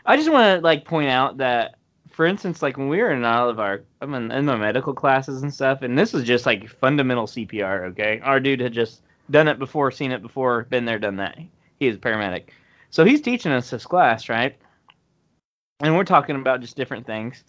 [0.05, 1.77] I just want to like point out that,
[2.11, 4.93] for instance, like when we were in all of our I'm in, in my medical
[4.93, 7.91] classes and stuff, and this was just like fundamental CPR.
[7.91, 11.39] Okay, our dude had just done it before, seen it before, been there, done that.
[11.79, 12.45] He is a paramedic,
[12.91, 14.57] so he's teaching us this class, right?
[15.81, 17.45] And we're talking about just different things.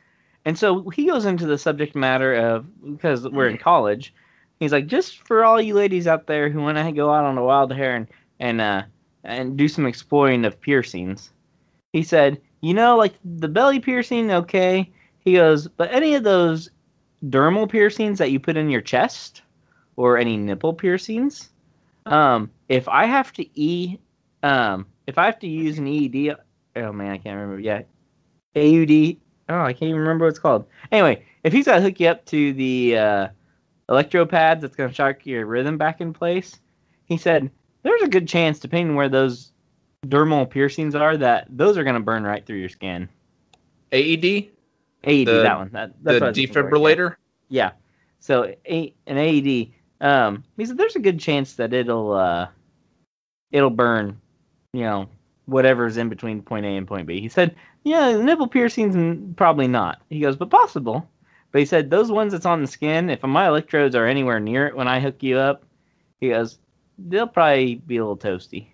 [0.45, 2.65] And so he goes into the subject matter of
[2.97, 4.13] because we're in college.
[4.59, 7.37] He's like, just for all you ladies out there who want to go out on
[7.37, 8.07] a wild hair and
[8.39, 8.83] and uh,
[9.23, 11.31] and do some exploring of piercings.
[11.93, 14.89] He said, you know, like the belly piercing, okay.
[15.19, 16.69] He goes, but any of those
[17.25, 19.41] dermal piercings that you put in your chest
[19.95, 21.49] or any nipple piercings,
[22.11, 23.97] um, if I have to e,
[24.43, 26.35] um, if I have to use an EED,
[26.75, 27.59] oh man, I can't remember.
[27.59, 27.87] yet.
[28.55, 29.17] AUD.
[29.49, 30.65] Oh, I can't even remember what it's called.
[30.91, 33.27] Anyway, if he's got to hook you up to the uh,
[33.89, 36.59] electro pads that's going to shock your rhythm back in place,
[37.05, 37.49] he said
[37.83, 39.51] there's a good chance, depending where those
[40.07, 43.07] dermal piercings are, that those are going to burn right through your skin.
[43.93, 44.49] AED,
[45.05, 45.69] AED, The- that one.
[45.71, 46.69] That, the that's what I was looking for, yeah.
[46.95, 47.15] defibrillator.
[47.49, 47.71] Yeah.
[48.19, 49.71] So a, an AED.
[49.99, 52.47] Um, he said there's a good chance that it'll uh,
[53.51, 54.19] it'll burn,
[54.73, 55.09] you know,
[55.45, 57.19] whatever's in between point A and point B.
[57.19, 60.01] He said, yeah, nipple piercings mm, probably not.
[60.09, 61.09] He goes, but possible.
[61.51, 64.67] But he said those ones that's on the skin, if my electrodes are anywhere near
[64.67, 65.63] it when I hook you up,
[66.19, 66.59] he goes,
[66.97, 68.67] they'll probably be a little toasty.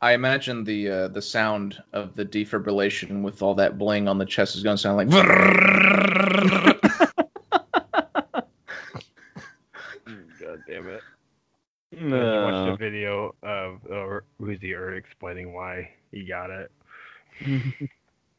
[0.00, 4.24] I imagine the uh, the sound of the defibrillation with all that bling on the
[4.24, 5.10] chest is going to sound like.
[10.40, 11.02] God damn it.
[11.98, 12.44] I No.
[12.44, 16.70] watched a video of uh, Uzi Vert explaining why he got it.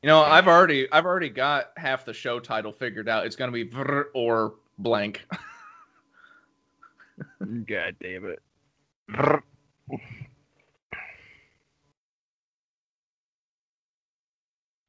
[0.02, 3.26] You know, I've already I've already got half the show title figured out.
[3.26, 5.26] It's going to be vrr or blank.
[7.68, 8.42] God damn it.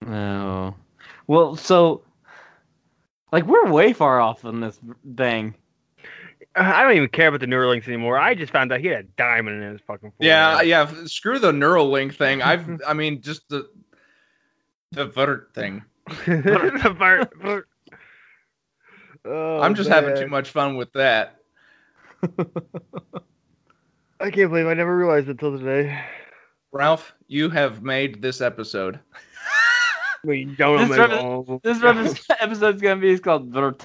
[0.06, 0.74] No.
[1.26, 2.02] Well, so
[3.32, 4.78] like we're way far off on this
[5.16, 5.54] thing.
[6.56, 8.18] I don't even care about the Neuralinks anymore.
[8.18, 10.18] I just found out he had a diamond in his fucking forehead.
[10.20, 10.90] Yeah, yeah.
[11.06, 12.42] Screw the Neuralink thing.
[12.42, 13.68] I've I mean just the
[14.92, 15.84] the vrr thing.
[16.26, 17.64] The fire-
[19.24, 21.36] Oh, I'm just having too much fun with that.
[24.18, 26.02] I can't believe I never realized it until today.
[26.72, 28.98] Ralph, you have made this episode.
[30.24, 31.44] We don't This know.
[31.60, 33.84] represents- This episode- episode's gonna be called Vert.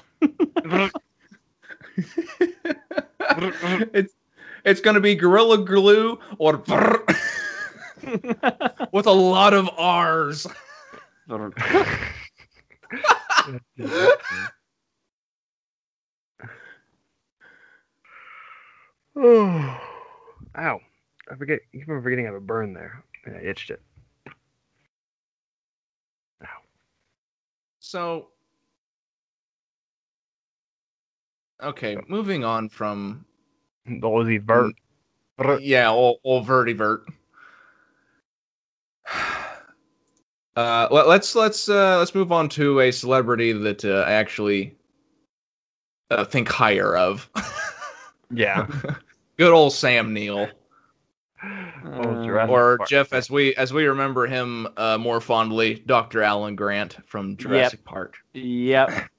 [3.94, 4.14] it's
[4.64, 7.02] it's gonna be Gorilla Glue or vrr
[8.92, 10.46] with a lot of R's.
[11.30, 11.50] oh,
[20.58, 20.80] ow!
[21.30, 21.60] I forget.
[21.72, 23.02] You keep forgetting I have a burn there.
[23.24, 23.82] And I itched it.
[26.42, 26.46] Ow.
[27.80, 28.28] So
[31.62, 33.24] Okay, moving on from
[33.86, 34.74] The Ozzy Vert.
[35.62, 37.04] yeah, old, old vertivert.
[40.56, 44.74] Uh, let, let's let's uh, let's move on to a celebrity that uh, I actually
[46.10, 47.28] uh, think higher of.
[48.30, 48.66] Yeah.
[49.36, 50.48] Good old Sam Neill,
[51.44, 51.46] Oh,
[51.84, 52.88] Uh, or Park.
[52.88, 56.22] Jeff, as we as we remember him uh, more fondly, Dr.
[56.22, 58.16] Alan Grant from Jurassic Park.
[58.34, 59.10] Yep.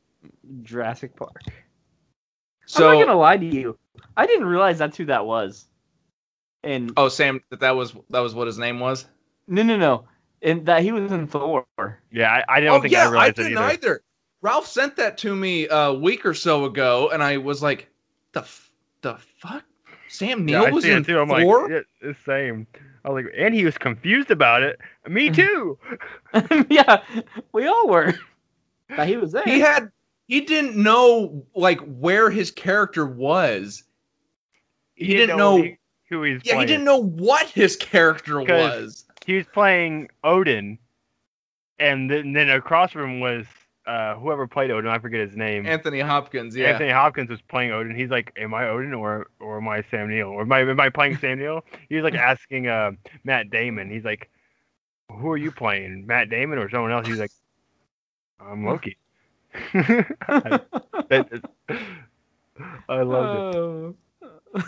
[0.63, 1.41] Jurassic Park.
[2.75, 3.77] I'm So, not gonna lie to you.
[4.15, 5.67] I didn't realize that's who that was.
[6.63, 9.06] And oh, Sam, that that was that was what his name was.
[9.47, 10.06] no, no, no.
[10.41, 11.65] And that he was in Thor.
[12.12, 13.73] Yeah, I, I don't oh think yeah, I realized I didn't either.
[13.73, 14.01] either.
[14.41, 17.89] Ralph sent that to me a week or so ago, and I was like,
[18.34, 19.63] "the f- the fuck."
[20.10, 21.19] Sam Yeah, Neill I was in it too.
[21.19, 21.63] I'm Thor.
[21.63, 22.67] like, yeah, the same.
[23.03, 24.80] I was like, and he was confused about it.
[25.08, 25.80] Me too.
[26.69, 27.01] yeah,
[27.51, 28.13] we all were.
[28.89, 29.43] That he was there.
[29.43, 29.91] he had
[30.27, 33.83] he didn't know like where his character was.
[34.95, 35.61] He, didn't know.
[35.61, 35.71] who,
[36.09, 36.67] who he's yeah, playing.
[36.67, 39.05] he didn't know what his character was.
[39.25, 40.79] He was playing Odin,
[41.79, 43.45] and then, then across from him was
[43.85, 44.89] uh, whoever played Odin.
[44.89, 45.65] I forget his name.
[45.65, 46.55] Anthony Hopkins.
[46.55, 46.71] Yeah.
[46.71, 47.95] Anthony Hopkins was playing Odin.
[47.95, 50.27] He's like, "Am I Odin or or am I Sam Neill?
[50.27, 52.91] Or am I am I playing Sam Neill?" He was like asking uh,
[53.23, 53.89] Matt Damon.
[53.89, 54.29] He's like,
[55.11, 57.31] "Who are you playing, Matt Damon or someone else?" He's like,
[58.41, 58.97] "I'm Loki."
[59.73, 61.41] That-
[62.89, 63.57] I loved it.
[63.57, 63.95] Oh.
[64.55, 64.63] so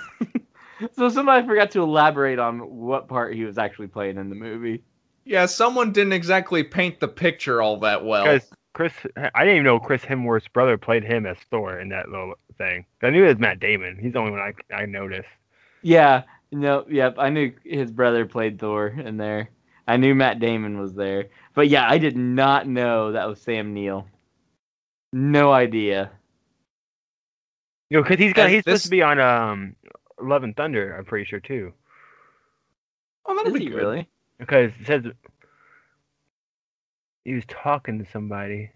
[0.94, 4.84] so somebody forgot to elaborate on what part he was actually playing in the movie.
[5.26, 8.26] Yeah, someone didn't exactly paint the picture all that well.
[8.26, 12.10] Because Chris, I didn't even know Chris Hemsworth's brother played him as Thor in that
[12.10, 12.86] little thing.
[13.02, 13.98] I knew it was Matt Damon.
[14.00, 15.28] He's the only one I, I noticed.
[15.82, 17.16] Yeah, no, yep.
[17.18, 19.50] I knew his brother played Thor in there.
[19.88, 21.26] I knew Matt Damon was there,
[21.56, 24.08] but yeah, I did not know that was Sam Neill.
[25.12, 26.12] No idea.
[27.90, 29.76] You know, because he's got And he's supposed to be on um
[30.22, 30.96] Love and Thunder.
[30.96, 31.74] I'm pretty sure too.
[33.26, 33.78] oh, that'll Is be he good.
[33.78, 34.10] really?
[34.38, 35.04] Because it says
[37.26, 38.72] he was talking to somebody.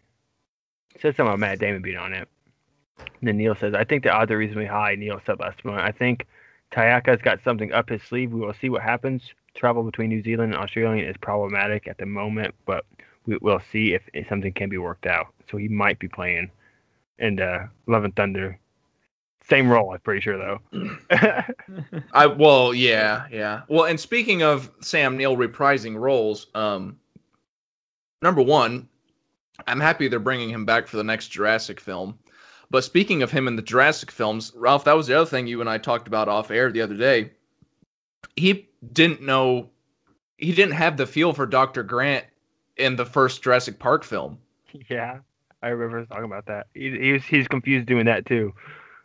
[0.95, 2.27] It says something about Matt Damon being on it.
[2.99, 5.79] And then Neill says, I think the odds are reasonably high, Neill said last month.
[5.81, 6.27] I think
[6.71, 8.31] Taika's got something up his sleeve.
[8.31, 9.21] We will see what happens.
[9.55, 12.85] Travel between New Zealand and Australia is problematic at the moment, but
[13.25, 15.27] we, we'll see if, if something can be worked out.
[15.49, 16.51] So he might be playing
[17.19, 18.59] in uh, Love and Thunder.
[19.49, 20.97] Same role, I'm pretty sure, though.
[22.13, 23.63] I well, yeah, yeah.
[23.67, 26.97] Well, and speaking of Sam Neill reprising roles, um,
[28.21, 28.87] number one,
[29.67, 32.17] I'm happy they're bringing him back for the next Jurassic film.
[32.69, 35.59] But speaking of him in the Jurassic films, Ralph, that was the other thing you
[35.59, 37.31] and I talked about off air the other day.
[38.35, 39.69] He didn't know,
[40.37, 41.83] he didn't have the feel for Dr.
[41.83, 42.25] Grant
[42.77, 44.37] in the first Jurassic Park film.
[44.89, 45.19] yeah,
[45.61, 46.67] I remember talking about that.
[46.73, 48.53] He, he was, he's confused doing that, too.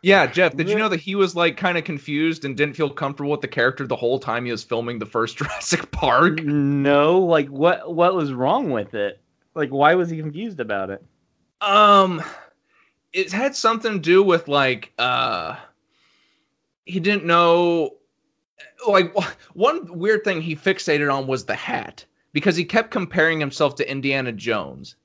[0.00, 2.88] Yeah, Jeff, did you know that he was like kind of confused and didn't feel
[2.88, 6.42] comfortable with the character the whole time he was filming the first Jurassic Park?
[6.44, 7.92] No, like what?
[7.92, 9.20] What was wrong with it?
[9.54, 11.04] Like, why was he confused about it?
[11.60, 12.22] Um,
[13.12, 15.56] it had something to do with like uh,
[16.84, 17.96] he didn't know.
[18.86, 19.12] Like
[19.54, 23.90] one weird thing he fixated on was the hat because he kept comparing himself to
[23.90, 24.96] Indiana Jones.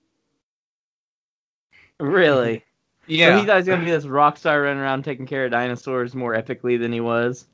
[2.00, 2.64] Really?
[3.06, 5.44] So Yeah, he thought he was gonna be this rock star running around taking care
[5.44, 7.46] of dinosaurs more epically than he was.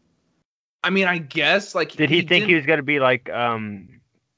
[0.84, 3.32] I mean, I guess like Did he, think he didn't- was going to be like
[3.32, 3.90] um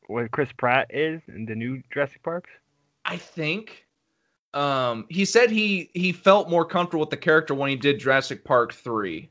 [0.07, 2.49] what Chris Pratt is in the new Jurassic Parks?
[3.03, 3.85] I think.
[4.53, 8.45] Um, he said he he felt more comfortable with the character when he did Jurassic
[8.45, 9.30] Park three.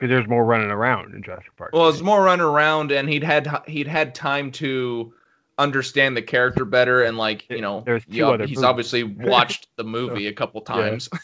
[0.00, 1.72] Because there's more running around in Jurassic Park.
[1.74, 5.12] Well, it's more running around, and he'd had he'd had time to
[5.58, 8.64] understand the character better, and like you know, There's two other he's movies.
[8.64, 11.10] obviously watched the movie a couple times.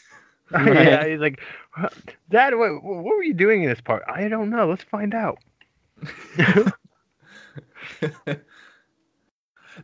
[0.53, 1.41] yeah, he's like,
[2.31, 4.05] Dad, what, what were you doing in this part?
[4.07, 4.69] I don't know.
[4.69, 5.39] Let's find out.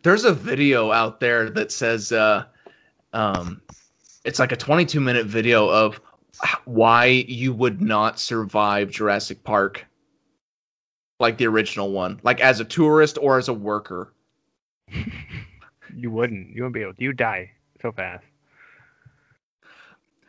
[0.03, 2.45] There's a video out there that says, uh,
[3.13, 3.61] um,
[4.25, 6.01] it's like a 22 minute video of
[6.64, 9.87] why you would not survive Jurassic Park,
[11.21, 14.12] like the original one, like as a tourist or as a worker.
[15.95, 16.51] You wouldn't.
[16.55, 16.95] You wouldn't be able.
[16.95, 17.03] To.
[17.03, 18.25] You die so fast.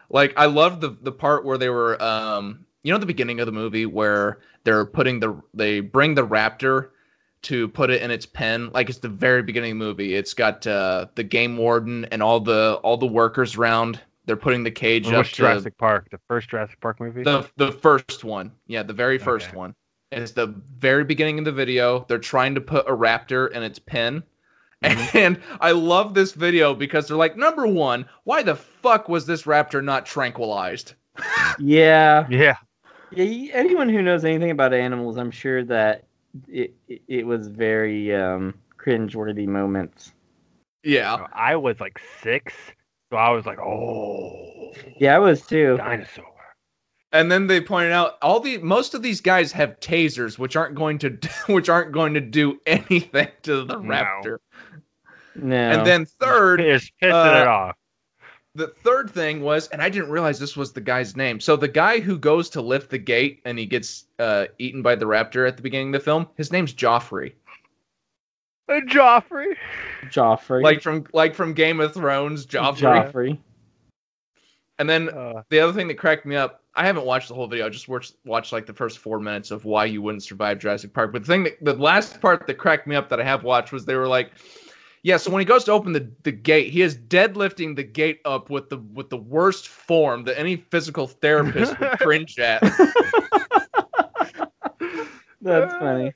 [0.09, 3.45] Like I loved the the part where they were um you know the beginning of
[3.45, 6.89] the movie where they're putting the they bring the raptor
[7.43, 10.13] to put it in its pen like it's the very beginning of the movie.
[10.15, 13.99] It's got uh the game warden and all the all the workers around.
[14.25, 16.09] They're putting the cage up Which to Jurassic Park?
[16.09, 17.23] The first Jurassic Park movie?
[17.23, 18.51] the the first one.
[18.67, 19.57] Yeah, the very first Okay.
[19.57, 19.75] one.
[20.11, 22.05] It's the very beginning of the video.
[22.07, 24.23] They're trying to put a raptor in its pen.
[24.83, 25.17] Mm-hmm.
[25.17, 29.43] And I love this video because they're like, number one, why the fuck was this
[29.43, 30.93] raptor not tranquilized?
[31.59, 32.25] Yeah.
[32.29, 32.55] yeah.
[33.11, 36.05] Yeah, anyone who knows anything about animals, I'm sure that
[36.47, 40.13] it it, it was very um, cringe-worthy moments.
[40.83, 41.27] Yeah.
[41.31, 42.53] I was like six,
[43.13, 45.77] so I was like, oh, Yeah, I was too.
[45.77, 46.25] dinosaur.
[47.11, 50.73] And then they pointed out all the most of these guys have tasers, which aren't
[50.73, 51.11] going to
[51.47, 53.87] which aren't going to do anything to the No.
[53.87, 54.37] raptor.
[55.35, 55.55] No.
[55.55, 57.75] And then third, Just pissing uh, it off.
[58.55, 61.39] the third thing was, and I didn't realize this was the guy's name.
[61.39, 64.95] So the guy who goes to lift the gate and he gets uh, eaten by
[64.95, 67.33] the raptor at the beginning of the film, his name's Joffrey,
[68.69, 69.55] Joffrey.
[70.05, 70.63] Joffrey.
[70.63, 73.11] like from like from Game of Thrones, Joffrey.
[73.11, 73.37] Joffrey.
[74.79, 77.47] And then Uh, the other thing that cracked me up, I haven't watched the whole
[77.47, 77.65] video.
[77.67, 80.93] I just watched watched like the first four minutes of why you wouldn't survive Jurassic
[80.93, 81.13] Park.
[81.13, 83.71] But the thing that the last part that cracked me up that I have watched
[83.71, 84.31] was they were like,
[85.03, 85.17] yeah.
[85.17, 88.49] So when he goes to open the, the gate, he is deadlifting the gate up
[88.49, 92.61] with the with the worst form that any physical therapist would cringe at.
[95.41, 96.13] That's funny.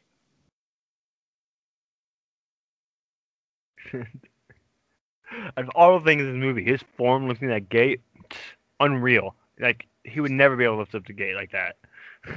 [5.57, 8.01] of all the things in this movie, his form lifting that gate,
[8.79, 9.35] unreal.
[9.59, 11.75] Like he would never be able to lift up the gate like that.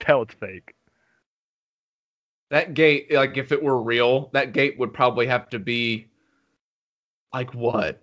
[0.00, 0.74] Tell it's fake.
[2.50, 6.06] that gate, like if it were real, that gate would probably have to be
[7.32, 8.02] like what,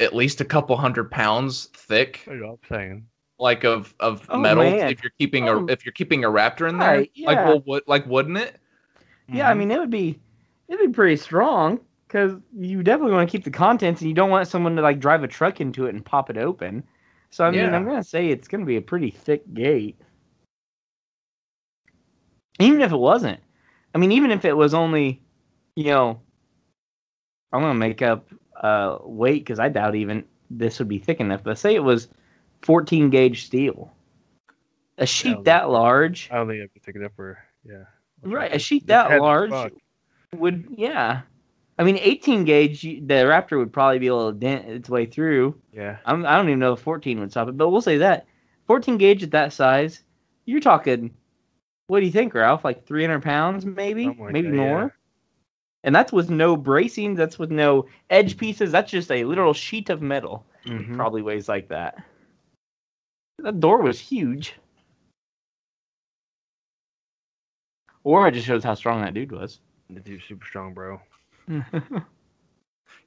[0.00, 2.20] at least a couple hundred pounds thick.
[2.28, 3.06] I know what I'm saying.
[3.38, 4.88] like of of Oh, metal man.
[4.88, 5.64] if you're keeping Oh.
[5.66, 6.88] a if you're keeping a raptor in there.
[6.98, 7.44] Right, Like yeah.
[7.44, 8.56] well, would like wouldn't it?
[9.32, 9.58] Yeah, I Mm-hmm.
[9.58, 10.18] mean it would be
[10.68, 14.30] it'd be pretty strong because you definitely want to keep the contents, and you don't
[14.30, 16.82] want someone to like drive a truck into it and pop it open.
[17.30, 17.76] So I mean, Yeah.
[17.76, 20.00] I'm gonna say it's gonna be a pretty thick gate.
[22.58, 23.40] Even if it wasn't,
[23.94, 25.22] I mean, even if it was only,
[25.76, 26.20] you know,
[27.52, 28.28] I'm gonna make up
[28.60, 31.42] uh, weight because I doubt even this would be thick enough.
[31.44, 32.08] But say it was
[32.62, 33.92] 14 gauge steel,
[34.96, 36.28] a sheet that large.
[36.32, 37.84] I don't think it'd be thick enough for yeah.
[38.22, 39.52] Right, a sheet that large.
[40.36, 41.22] Would yeah.
[41.78, 45.54] I mean, 18 gauge, the Raptor would probably be able to dent its way through.
[45.72, 45.98] Yeah.
[46.04, 48.26] I'm, I don't even know if 14 would stop it, but we'll say that
[48.66, 50.02] 14 gauge at that size,
[50.44, 51.14] you're talking.
[51.86, 52.64] What do you think, Ralph?
[52.64, 54.82] Like 300 pounds, maybe, like maybe that, more.
[54.82, 54.88] yeah.
[55.84, 57.14] And that's with no bracing.
[57.14, 58.72] That's with no edge pieces.
[58.72, 60.44] That's just a literal sheet of metal.
[60.66, 60.96] Mhm.
[60.96, 62.02] Probably weighs like that.
[63.38, 64.54] That door was huge.
[68.02, 69.60] Or it just shows how strong that dude was.
[69.90, 71.00] The dude's super strong, bro.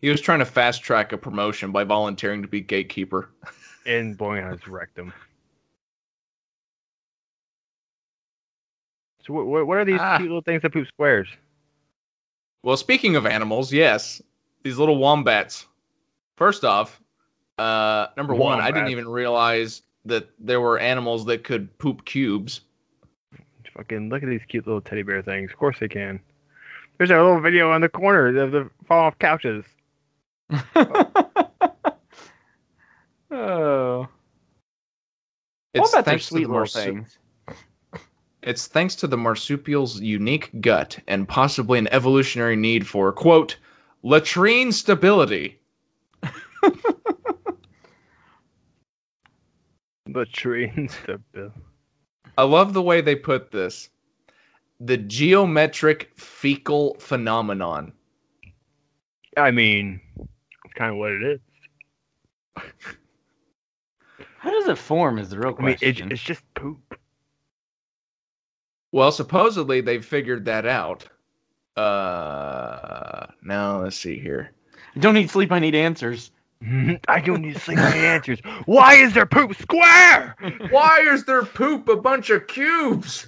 [0.02, 3.30] He was trying to fast track a promotion by volunteering to be gatekeeper.
[3.84, 5.12] And has wrecked him.
[9.26, 10.18] So what, what, are these Ah.
[10.18, 11.28] cute little things that poop squares?
[12.62, 14.22] Well, speaking of animals, yes,
[14.62, 15.66] these little wombats.
[16.38, 17.02] First off,
[17.58, 22.62] uh, number one, I didn't even realize that there were animals that could poop cubes.
[23.74, 25.50] Fucking look at these cute little teddy bear things.
[25.52, 26.20] Of course they can.
[27.02, 29.66] There's a little video on the corner of the fall off couches.
[33.32, 34.08] oh.
[35.74, 37.18] It's Wombats are thanks to sweet the little marsu- things.
[38.44, 43.58] It's thanks to the marsupial's unique gut and possibly an evolutionary need for quote
[44.04, 45.60] latrine stability.
[50.06, 51.22] The tree and stuff.
[51.32, 51.52] Bill.
[52.38, 53.90] I love the way they put this.
[54.84, 57.94] The geometric fecal phenomenon.
[59.38, 60.02] I mean,
[60.66, 61.40] it's kind of what it is.
[64.40, 65.20] How does it form?
[65.20, 66.12] Is the real I mean, it, question.
[66.12, 66.98] it's just poop.
[68.92, 71.08] Well, supposedly they've figured that out.
[71.78, 74.52] Uh, now let's see here.
[74.96, 75.52] I don't need sleep.
[75.52, 76.32] I need answers.
[77.08, 77.78] I don't need sleep.
[77.78, 78.40] I need answers.
[78.66, 80.36] Why is there poop square?
[80.72, 83.28] Why is there poop a bunch of cubes?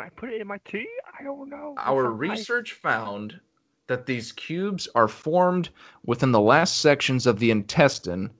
[0.00, 0.86] Can I put it in my tea?
[1.18, 1.74] I don't know.
[1.76, 2.38] Our It's so nice.
[2.38, 3.38] research found
[3.86, 5.68] that these cubes are formed
[6.06, 8.30] within the last sections of the intestine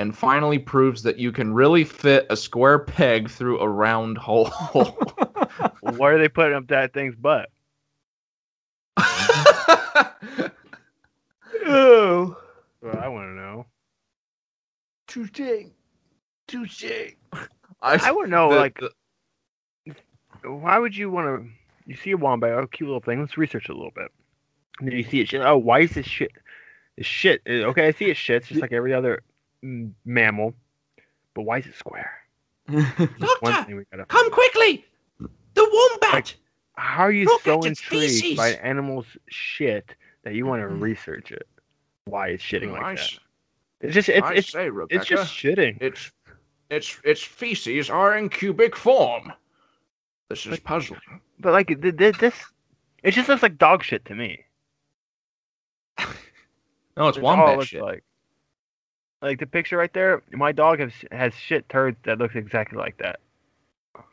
[0.00, 4.46] and finally proves that you can really fit a square peg through a round hole.
[5.80, 7.50] Why are they putting up that thing's butt?
[11.68, 12.36] Oh.
[12.80, 13.66] Well, I want to know.
[15.08, 15.66] Touche.
[16.46, 16.84] Touche.
[17.32, 17.40] I
[17.82, 18.92] I want to know, the- like, the-
[20.44, 21.48] why would you want to?
[21.86, 23.20] You see a wombat, oh, cute little thing.
[23.20, 24.10] Let's research it a little bit.
[24.80, 25.40] And then you see it shit.
[25.40, 26.32] Oh, why is this shit?
[26.96, 27.42] This shit.
[27.48, 29.22] uh, Okay, I see it shits just like every other
[29.64, 30.54] mm, mammal,
[31.34, 32.10] but why is it square?
[32.68, 34.04] That's one thing we gotta.
[34.06, 34.84] come quickly!
[35.54, 36.34] The wombat!
[36.76, 38.36] How are you Look so intrigued feces.
[38.36, 41.46] by an animal's shit that you want to research it?
[42.06, 43.00] Why it's shitting like I, that?
[43.00, 43.18] s-
[43.80, 45.80] It's just it's I it's say, Rebecca, it's just shitting.
[45.80, 46.10] its
[46.68, 49.32] its its feces are in cubic form.
[50.28, 51.00] This is puzzling.
[51.38, 52.34] But like th- th- this,
[53.02, 54.44] it just looks like dog shit to me.
[55.98, 57.82] No, it's That's it wombat shit.
[57.82, 58.02] Like.
[59.22, 62.96] like the picture right there, my dog has has shit turds that looks exactly like
[62.98, 63.20] that.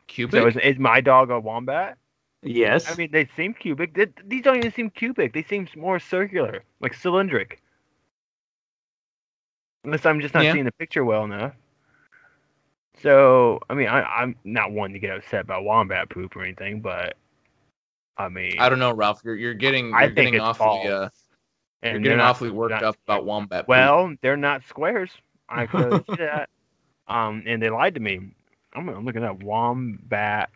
[0.06, 0.40] Cubic?
[0.40, 1.96] So is, is my dog a wombat?
[2.42, 2.90] yes.
[2.92, 3.94] I mean, they seem cubic.
[3.94, 5.32] Th- these don't even seem cubic.
[5.32, 7.54] They seem more circular, like cylindric.
[9.84, 10.52] Unless I'm just not Yeah.
[10.52, 11.52] seeing the picture well enough.
[13.02, 16.80] So, I mean, I, I'm not one to get upset about wombat poop or anything,
[16.80, 17.16] but
[18.16, 19.20] I mean, I don't know, Ralph.
[19.24, 20.86] You're you're getting you're I think getting it's awfully false.
[20.86, 21.08] uh,
[21.82, 23.26] you're getting they're not- awfully worked not up about square.
[23.26, 23.62] wombat.
[23.64, 23.68] poop.
[23.68, 25.10] Well, they're not squares.
[25.48, 26.48] I could see that.
[27.08, 28.20] Um, and they lied to me.
[28.74, 30.50] I'm, I'm looking at wombat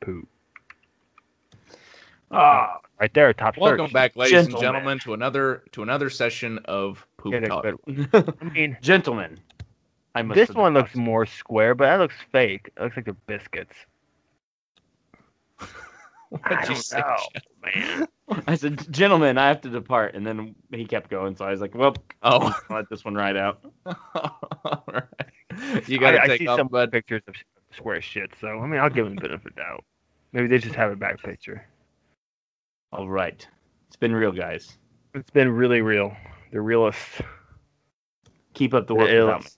[0.00, 0.28] poop.
[2.30, 3.92] Ah, Right there, top welcome search.
[3.92, 4.62] back, ladies and Gentlemen.
[4.62, 7.66] gentlemen, to another to another session of poop talk.
[8.40, 9.38] I mean, gentlemen.
[10.14, 10.96] I must this one looks up.
[10.96, 12.70] more square, but that looks fake.
[12.76, 13.74] It looks like they're biscuits.
[16.30, 17.16] What'd I you don't say, know,
[17.64, 18.08] man.
[18.48, 21.36] I said, gentlemen, I have to depart, and then he kept going.
[21.36, 23.60] So I was like, well, Oh, I'll let this one ride out.
[23.86, 25.04] all right.
[25.88, 26.90] You gotta I, I see off, some bud.
[26.90, 27.34] pictures of
[27.76, 29.84] square shit, so I mean, I'll give him a bit of a doubt.
[30.32, 31.66] Maybe they just have a back picture.
[32.92, 33.46] All right,
[33.86, 34.76] it's been real, guys.
[35.14, 36.16] It's been really real.
[36.50, 37.20] The realest.
[38.54, 39.46] Keep up the The work without me.
[39.46, 39.56] illest.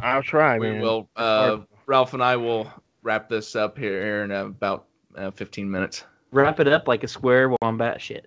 [0.00, 0.80] I'll try, we man.
[0.80, 1.08] will.
[1.16, 2.70] Uh, Ralph and I will
[3.02, 6.04] wrap this up here in about uh, 15 minutes.
[6.32, 8.26] Wrap it up like a square wombat shit.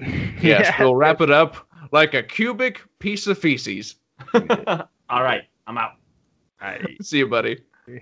[0.40, 1.56] Yes, we'll wrap it up
[1.90, 3.96] like a cubic piece of feces.
[4.34, 5.94] All right, I'm out.
[6.60, 7.58] I, See you, buddy.
[7.86, 8.00] did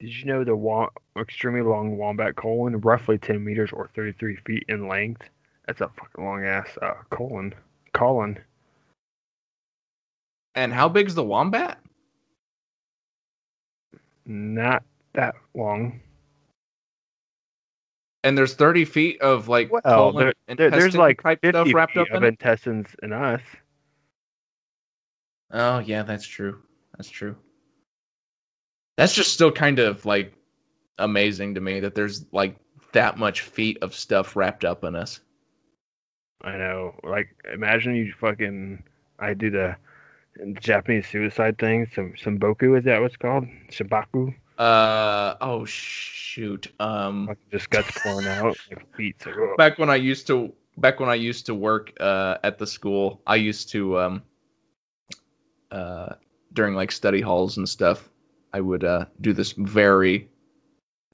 [0.00, 4.88] you know the wa- extremely long wombat colon, roughly 10 meters or 33 feet in
[4.88, 5.22] length?
[5.68, 7.54] That's a fucking long ass uh, colon.
[7.92, 8.38] Colon.
[10.54, 11.78] And how big's the wombat?
[14.26, 14.82] Not
[15.14, 16.00] that long.
[18.22, 21.74] And there's 30 feet of like Well, colon there, there- there's like type 50 stuff
[21.74, 22.28] wrapped feet up of in it.
[22.28, 23.40] intestines in us.
[25.52, 26.62] Oh yeah, that's true.
[26.96, 27.36] That's true.
[28.96, 30.34] That's just still kind of like
[30.98, 32.56] amazing to me that there's like
[32.92, 35.20] that much feet of stuff wrapped up in us.
[36.42, 36.94] I know.
[37.02, 38.82] Like, imagine you fucking.
[39.18, 39.76] I do the
[40.60, 41.86] Japanese suicide thing.
[41.94, 43.46] Some some boku is that what's called?
[43.70, 44.34] Shibaku.
[44.58, 46.72] Uh oh shoot.
[46.80, 48.56] Um Like just guts pouring out.
[48.70, 49.16] Like feet.
[49.26, 49.54] Like, oh.
[49.56, 53.20] back when I used to back when I used to work uh at the school,
[53.26, 54.22] I used to um
[55.70, 56.14] uh
[56.52, 58.08] during like study halls and stuff,
[58.52, 60.28] I would uh do this very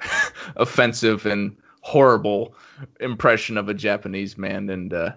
[0.57, 2.55] offensive and horrible
[3.01, 5.13] impression of a Japanese man and uh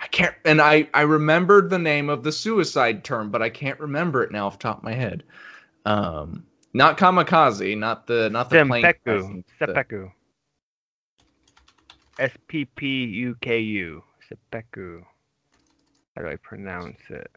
[0.00, 3.78] I can't and I I remembered the name of the suicide term, but I can't
[3.78, 5.22] remember it now off the top of my head.
[5.84, 8.82] Um not kamikaze, not the not the plane.
[8.82, 9.42] Seppuku.
[9.58, 10.10] Seppuku.
[12.18, 14.02] S P P U K U.
[14.28, 15.02] Seppuku.
[16.16, 17.30] How do I pronounce it?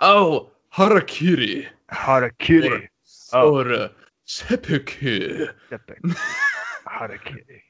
[0.00, 1.66] Oh, harakiri.
[1.90, 2.88] Harakiri.
[3.32, 3.60] Oh.
[3.60, 3.90] Or
[4.24, 5.46] seppuku.
[5.70, 6.14] Seppuku.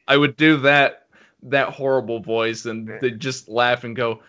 [0.08, 1.06] I would do that
[1.44, 4.20] that horrible voice and they'd just laugh and go,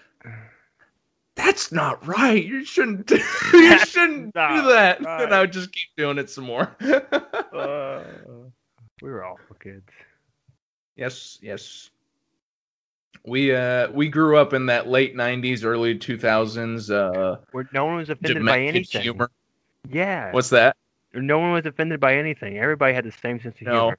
[1.36, 2.44] That's not right.
[2.44, 3.16] You shouldn't do,
[3.54, 5.02] you shouldn't do that.
[5.04, 5.24] right.
[5.24, 6.76] And I would just keep doing it some more.
[7.54, 8.04] Uh,
[9.04, 9.88] we were awful kids.
[10.96, 11.91] yes, yes.
[13.26, 17.86] We uh we grew up in that late nineties, early two thousands uh Where no
[17.86, 19.02] one was offended by anything.
[19.04, 19.30] humor.
[19.88, 20.32] Yeah.
[20.32, 20.76] What's that?
[21.14, 22.58] No one was offended by anything.
[22.58, 23.72] Everybody had the same sense of No.
[23.74, 23.98] humor.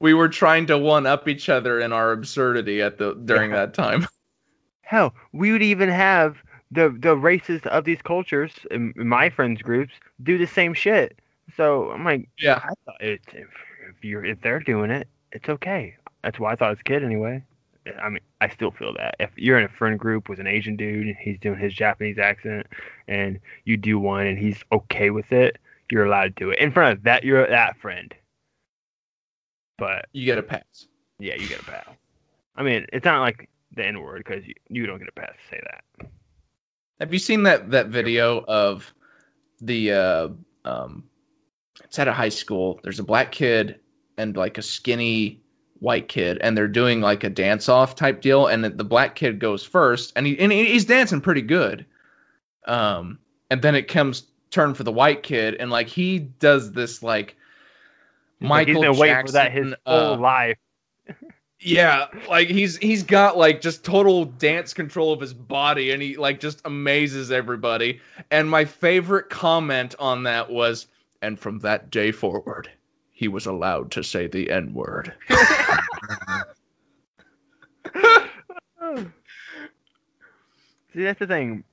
[0.00, 3.56] We were trying to one up each other in our absurdity at the during Yeah.
[3.66, 4.06] that time.
[4.82, 6.36] Hell, we would even have
[6.70, 11.18] the the races of these cultures in, in my friends groups do the same shit.
[11.56, 12.60] So I'm like, Yeah.
[12.62, 13.48] I thought it, if
[13.90, 15.96] if you're if they're doing it, it's okay.
[16.22, 17.42] That's why I thought as a kid anyway.
[18.02, 20.76] I mean, I still feel that if you're in a friend group with an Asian
[20.76, 22.66] dude and he's doing his Japanese accent,
[23.06, 25.56] and you do one and he's okay with it,
[25.90, 28.14] you're allowed to do it in front of that you're that friend.
[29.78, 30.86] But You get a pass.
[31.18, 31.88] yeah, you get a pass.
[32.56, 35.32] I mean, it's not like the N word because you, you don't get a pass
[35.32, 36.08] to say that.
[37.00, 38.92] Have you seen that that video of
[39.60, 40.28] the uh
[40.64, 41.04] um
[41.84, 42.80] it's at a high school.
[42.82, 43.78] There's a black kid
[44.16, 45.40] and like a skinny
[45.78, 49.14] white kid and they're doing like a dance off type deal and the, the black
[49.14, 51.86] kid goes first and he and he's dancing pretty good.
[52.66, 53.20] Um
[53.50, 57.36] and then it comes turn for the white kid and like he does this like
[58.40, 60.58] Like, Michael he's been waiting Jackson for that his whole uh, life.
[61.60, 66.16] yeah, like he's he's got like just total dance control of his body and he
[66.16, 68.00] like just amazes everybody.
[68.30, 70.86] And my favorite comment on that was
[71.22, 72.70] and from that day forward
[73.10, 75.12] he was allowed to say the n-word.
[80.92, 81.64] See, that's the thing.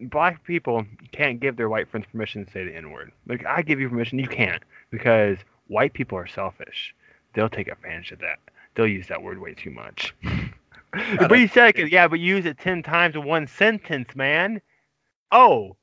[0.00, 3.12] Black people can't give their white friends permission to say the N word.
[3.26, 4.62] Like, I give you permission, you can't.
[4.90, 6.94] Because white people are selfish.
[7.34, 8.38] They'll take advantage of that.
[8.74, 10.14] They'll use that word way too much.
[10.92, 14.60] but you said, it, yeah, but you use it 10 times in one sentence, man.
[15.32, 15.76] Oh.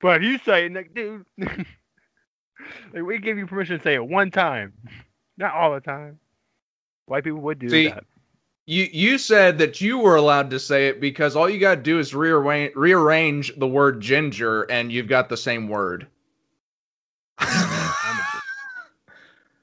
[0.00, 1.24] But if you say it, like, dude.
[1.38, 4.72] like, we give you permission to say it one time.
[5.36, 6.18] Not all the time.
[7.06, 8.04] White people would do See, that.
[8.66, 11.80] You you said that you were allowed to say it because all you got to
[11.80, 16.06] do is rearrange rearrange the word ginger and you've got the same word.
[17.38, 18.40] I'm a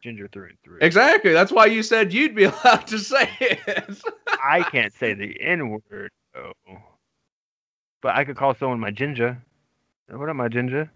[0.05, 0.77] ginger through and through.
[0.81, 1.33] Exactly.
[1.33, 4.01] That's why you said you'd be allowed to say it.
[4.27, 6.53] I can't say the N word though.
[8.01, 9.41] But I could call someone my ginger.
[10.09, 10.91] What up, my ginger?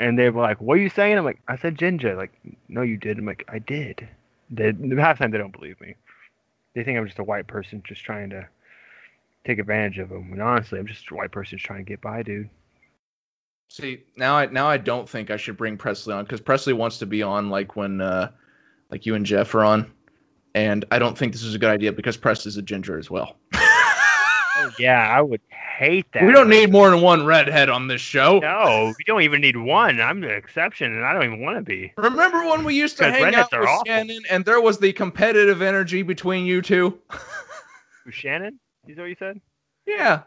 [0.00, 2.32] And they were like, "What are you saying?" I'm like, "I said ginger." Like,
[2.68, 3.18] no, you did.
[3.18, 4.08] I'm like, "I did."
[4.50, 5.94] They half the time they don't believe me.
[6.74, 8.48] They think I'm just a white person just trying to
[9.44, 10.32] take advantage of them.
[10.32, 12.48] And honestly, I'm just a white person just trying to get by, dude.
[13.68, 16.98] See, now I now I don't think I should bring Presley on because Presley wants
[16.98, 18.30] to be on like when uh
[18.90, 19.90] like you and Jeff are on,
[20.54, 23.36] and I don't think this is a good idea because Presley's a ginger as well.
[24.58, 26.24] Oh, yeah, I would hate that.
[26.24, 28.38] we don't need more than one redhead on this show.
[28.38, 30.00] No, we don't even need one.
[30.00, 31.92] I'm the exception, and I don't even want to be.
[31.98, 33.84] Remember when we used to hang out with awful.
[33.84, 36.98] Shannon and there was the competitive energy between you two?
[38.04, 38.58] Who, Shannon?
[38.88, 39.40] Is that what you said?
[39.86, 40.22] yeah.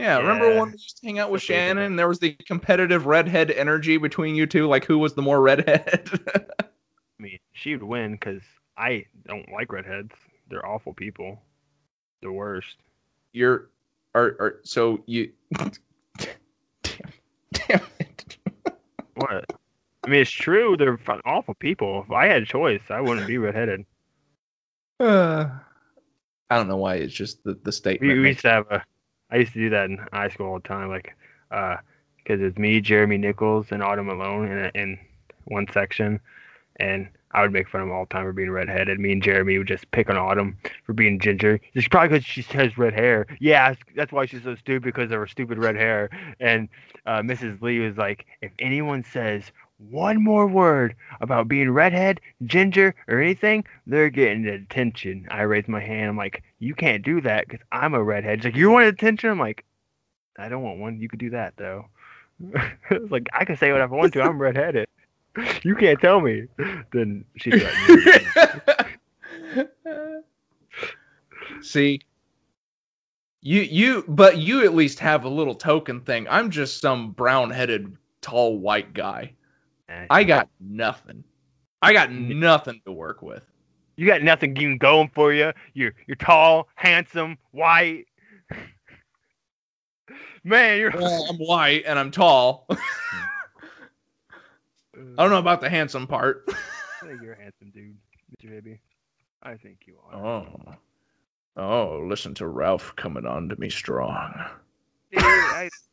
[0.00, 2.08] Yeah, remember when we used to hang out with That's what you Shannon and there
[2.08, 6.08] was the competitive redhead energy between you two, like who was the more redhead?
[6.58, 8.42] I mean, she would win because
[8.78, 10.12] I don't like redheads.
[10.48, 11.40] They're awful people.
[12.22, 12.76] The worst.
[13.32, 13.68] You're
[14.14, 15.70] are, are so you damn,
[17.52, 18.36] damn it.
[19.14, 19.44] What?
[20.02, 20.76] I mean, it's true.
[20.78, 22.02] They're fun, awful people.
[22.04, 23.84] If I had a choice, I wouldn't be redheaded.
[24.98, 25.46] Uh,
[26.50, 28.12] I don't know why it's just the, the We, statement.
[28.14, 28.82] we makes- used to have a.
[29.30, 31.14] I used to do that in high school all the time, like,
[31.50, 31.76] uh,
[32.16, 34.98] because it's me, Jeremy Nichols, and Autumn Malone in in
[35.44, 36.20] one section,
[36.76, 38.98] and I would make fun of all the time for being redheaded.
[38.98, 41.60] Me and Jeremy would just pick on Autumn for being ginger.
[41.74, 43.26] It's probably because she has red hair.
[43.40, 46.10] Yeah, that's- that's why she's so stupid because of her stupid red hair.
[46.40, 46.68] And
[47.06, 47.60] uh, Mrs.
[47.62, 49.44] Lee was like, if anyone says
[49.88, 55.26] one more word about being redhead, ginger, or anything, they're getting attention.
[55.30, 56.10] I raise my hand.
[56.10, 58.40] I'm like, you can't do that because I'm a redhead.
[58.40, 59.30] She's like, you want attention?
[59.30, 59.64] I'm like,
[60.38, 61.00] I don't want one.
[61.00, 61.86] You could do that though.
[63.10, 64.22] like I can say whatever I want to.
[64.22, 64.86] I'm redheaded.
[65.62, 66.48] You can't tell me.
[66.92, 68.96] Then she's like.
[71.62, 72.00] See,
[73.40, 76.26] you you but you at least have a little token thing.
[76.28, 79.34] I'm just some brown-headed tall white guy.
[80.10, 81.24] I got nothing.
[81.82, 83.42] I got nothing to work with.
[83.96, 85.52] You got nothing even going for you.
[85.74, 88.06] You're you're tall, handsome, white.
[90.42, 90.90] Man, you're.
[90.90, 92.66] Well, I'm white and I'm tall.
[92.70, 92.76] I
[95.16, 96.44] don't know about the handsome part.
[97.02, 97.96] I think you're a handsome dude,
[98.42, 98.50] Mr.
[98.50, 98.80] Baby.
[99.42, 100.16] I think you are.
[100.16, 100.74] Oh.
[101.56, 104.32] Oh, listen to Ralph coming on to me strong.
[105.12, 105.68] Dude, I,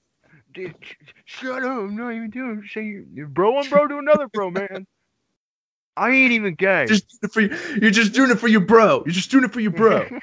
[0.57, 0.93] dude, sh-
[1.25, 1.69] shut up!
[1.79, 2.63] I'm not even doing.
[2.73, 4.85] Say you, you're bro one bro to another bro, man.
[5.97, 6.85] I ain't even gay.
[6.85, 7.79] Just doing it for you.
[7.81, 9.03] You're just doing it for your bro.
[9.05, 10.05] You're just doing it for your bro.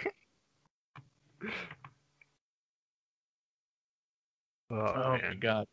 [4.70, 5.66] oh, oh my god.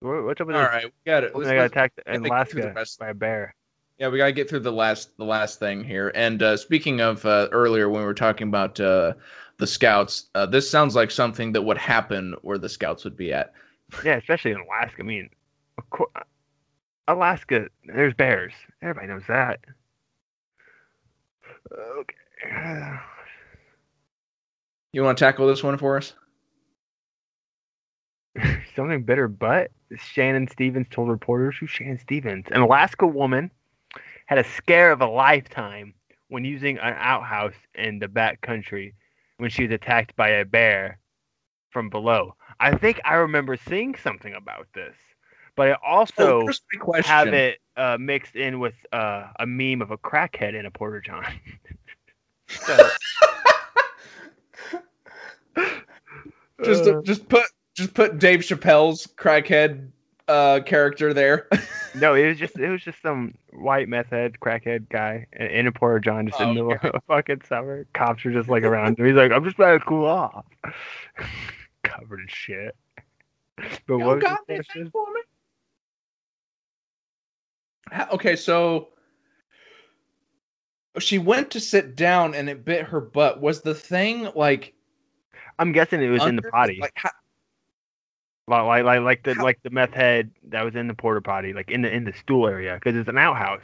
[0.00, 0.70] What- What's up with All this?
[0.70, 1.32] right, we got it.
[1.34, 3.54] woman Let's- that got attacked I in think through the Alaska rest- by a bear.
[3.98, 6.12] Yeah, we gotta get through the last the last thing here.
[6.14, 9.14] And uh, speaking of uh, earlier when we were talking about uh,
[9.58, 13.32] the scouts, uh, this sounds like something that would happen where the scouts would be
[13.32, 13.52] at.
[14.04, 15.00] Yeah, especially in Alaska.
[15.00, 15.30] I mean,
[15.90, 16.10] course,
[17.08, 18.52] Alaska, there's bears.
[18.82, 19.60] Everybody knows that.
[21.72, 22.92] Okay.
[24.92, 26.14] You want to tackle this one for us?
[28.74, 32.46] Something bitter, but Shannon Stevens told reporters who Shannon Stevens.
[32.50, 33.50] An Alaska woman
[34.26, 35.94] had a scare of a lifetime
[36.28, 38.94] when using an outhouse in the back country
[39.38, 40.98] when she was attacked by a bear
[41.70, 42.34] from below.
[42.58, 44.94] I think I remember seeing something about this,
[45.56, 47.10] but I also here's my question.
[47.10, 51.00] have it uh, mixed in with uh, a meme of a crackhead in a porter
[51.00, 51.24] john.
[52.48, 52.88] so,
[56.64, 57.44] just uh, just put
[57.76, 59.90] just put Dave Chappelle's crackhead
[60.28, 61.48] uh, character there.
[61.94, 65.72] no, it was just it was just some white meth head crackhead guy in, a
[65.72, 67.86] porter john just in the Oh, of fucking summer.
[67.94, 69.06] Cops are just like around him.
[69.06, 70.44] He's like, I'm just trying to cool off,
[71.82, 72.76] covered in shit.
[73.86, 75.20] But what got anything for me?
[78.12, 78.88] Okay, so
[80.98, 83.40] she went to sit down and it bit her butt.
[83.40, 84.74] Was the thing like
[85.58, 86.78] I'm guessing it was in the potty.
[86.80, 87.10] Like, how,
[88.48, 91.70] Like, like, like, the like the meth head that was in the porta potty, like
[91.70, 93.60] in the in the stool area, because it's an outhouse.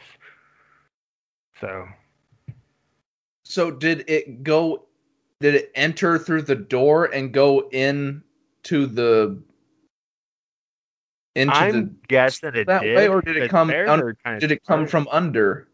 [1.61, 1.87] So
[3.45, 4.87] so did it go?
[5.41, 8.23] Did it enter through the door and go in
[8.65, 9.43] to the
[11.37, 11.95] into I'm the?
[12.09, 12.97] guessing it that did.
[12.97, 14.91] way, or did it come un- Did it come smart.
[14.91, 15.69] from under?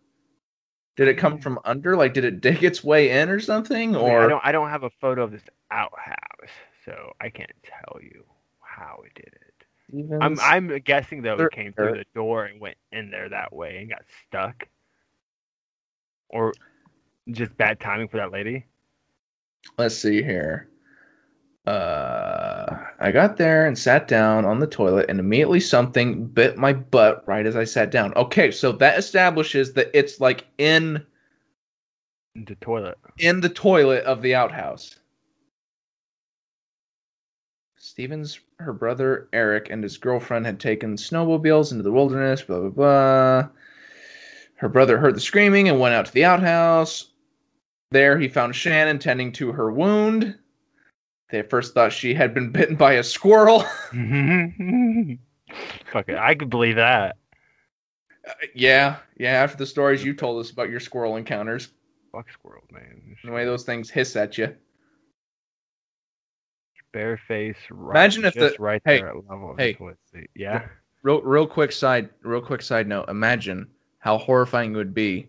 [0.97, 1.43] Did it come mm.
[1.43, 1.97] from under?
[1.97, 3.95] Like, did it dig its way in or something?
[3.95, 6.51] I mean, Or I don't I don't have a photo of this outhouse,
[6.85, 8.25] so I can't tell you
[8.79, 10.23] how it did it.
[10.23, 13.79] I'm I'm guessing though it came through the door and went in there that way
[13.79, 14.69] and got stuck,
[16.29, 16.53] or
[17.31, 18.67] just bad timing for that lady.
[19.79, 20.69] let's see here.
[21.67, 26.73] Uh, I got there and sat down on the toilet, and immediately something bit my
[26.73, 28.15] butt right as I sat down.
[28.15, 31.05] Okay, so that establishes that it's like in
[32.35, 32.97] The toilet.
[33.19, 34.98] in the toilet of the outhouse.
[37.99, 42.69] Stevens, her brother Eric, and his girlfriend had taken snowmobiles into the wilderness, blah, blah,
[42.69, 43.49] blah.
[44.55, 47.07] Her brother heard the screaming and went out to the outhouse.
[47.91, 50.39] There, he found Shannon tending to her wound.
[51.31, 53.63] They at first thought she had been bitten by a squirrel.
[55.91, 57.17] Fuck it, I could believe that.
[58.29, 59.33] Uh, yeah, yeah.
[59.33, 61.73] After the stories you told us about your squirrel encounters,
[62.13, 63.17] Fuck squirrels, man.
[63.25, 64.55] the way those things hiss at you.
[66.93, 67.57] Bare face.
[67.71, 69.53] Right, Imagine if the- right hey, there at level.
[69.53, 69.77] of hey.
[70.35, 70.67] Yeah.
[71.03, 73.09] Real, real quick side, real quick side note.
[73.09, 73.69] Imagine
[73.99, 75.29] how horrifying it would be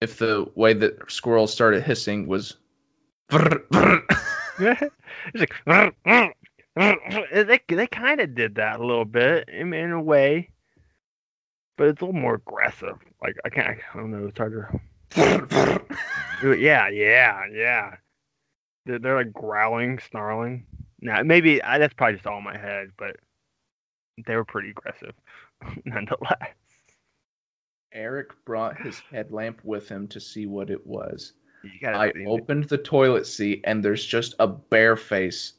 [0.00, 2.56] if the way that squirrels started hissing was.
[4.58, 4.90] it's
[5.34, 5.54] like
[6.76, 10.50] they they kind of did that a little bit in, in a way,
[11.76, 12.98] but it's a little more aggressive.
[13.22, 14.80] Like I can't, I don't know, it's harder.
[16.42, 17.96] Yeah, yeah, yeah.
[18.88, 20.64] They're, they're like growling, snarling.
[21.00, 23.16] Now maybe I, that's probably just all in my head, but
[24.26, 25.12] they were pretty aggressive,
[25.84, 26.54] nonetheless.
[27.92, 31.34] Eric brought his headlamp with him to see what it was.
[31.84, 35.54] I opened the toilet seat and there's just a bare face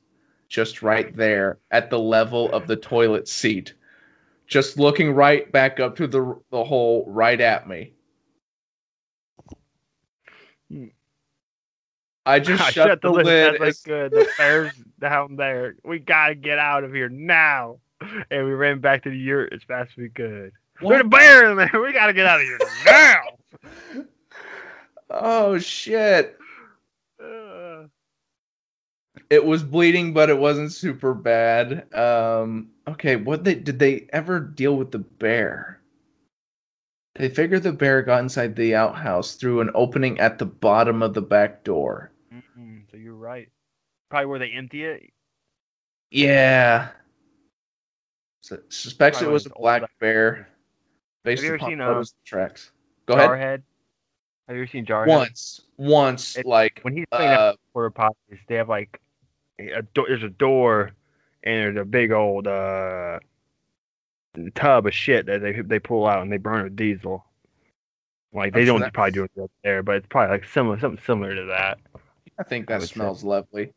[0.47, 3.73] just right there at the level of the toilet seat.
[4.47, 7.93] Just looking right back up to the the hole right at me.
[10.71, 10.87] Hmm.
[12.29, 13.25] I just I shut, the, lid.
[13.25, 14.11] That's like good.
[14.11, 15.75] The bear's down there.
[15.83, 17.79] We gotta get out of here now.
[18.31, 20.53] And we ran back to the yurt as fast as we could.
[20.81, 21.81] There's a bear in there.
[21.81, 24.05] We gotta get out of here now.
[25.09, 26.37] Oh shit.
[27.21, 27.85] Uh,
[29.29, 31.93] It was bleeding, but it wasn't super bad.
[31.93, 35.81] Um okay, what they did they ever deal with the bear?
[37.15, 41.13] They figured the bear got inside the outhouse through an opening at the bottom of
[41.13, 42.11] the back door.
[42.33, 43.49] Mm-mm, so you're right.
[44.09, 45.11] Probably where they empty it.
[46.11, 46.89] Yeah.
[48.41, 50.47] So, suspects Probably it was a was old black back bear.
[51.23, 52.71] Based Have you ever upon seen, uh, tracks.
[53.05, 53.29] Go ahead.
[53.29, 53.63] Jarhead.
[54.47, 55.07] Have you ever seen Jarhead?
[55.07, 58.99] Once, once, It- like, When he's playing uh, porta potties, they have like
[59.59, 60.91] a do- there's a door
[61.43, 63.19] and there's a big old uh
[64.55, 67.25] tub of shit that they they pull out and they burn with diesel.
[68.33, 71.35] Like they don't probably do it up there, but it's probably like similar something similar
[71.35, 71.79] to that.
[72.39, 73.73] I think that smells lovely.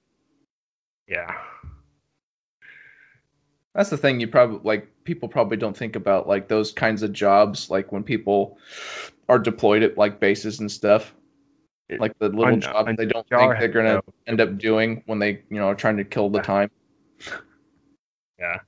[1.08, 1.34] Yeah.
[3.74, 7.12] That's the thing you probably like people probably don't think about like those kinds of
[7.12, 8.58] jobs like when people
[9.28, 11.14] are deployed at like bases and stuff.
[11.98, 15.58] Like the little jobs they don't think they're gonna end up doing when they, you
[15.58, 16.70] know, are trying to kill the time.
[18.38, 18.60] Yeah.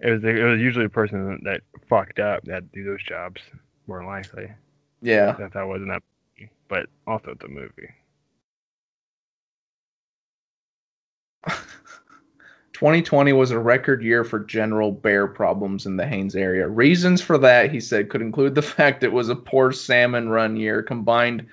[0.00, 3.42] It was it was usually a person that fucked up that do those jobs
[3.86, 4.50] more likely.
[5.02, 5.32] Yeah.
[5.32, 6.02] That that wasn't that
[6.68, 7.90] but also the movie.
[12.78, 16.68] 2020 was a record year for general bear problems in the Haines area.
[16.68, 20.56] Reasons for that, he said, could include the fact it was a poor salmon run
[20.56, 21.44] year combined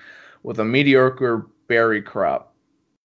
[0.43, 2.53] with a mediocre berry crop.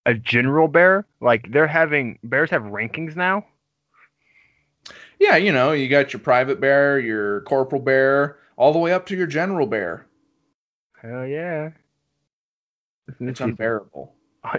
[0.05, 1.07] A general bear?
[1.23, 3.47] Like they're having bears have rankings now?
[5.18, 9.07] Yeah, you know, you got your private bear, your corporal bear, all the way up
[9.07, 10.07] to your general bear.
[11.01, 11.71] Hell yeah.
[13.18, 14.12] It's unbearable.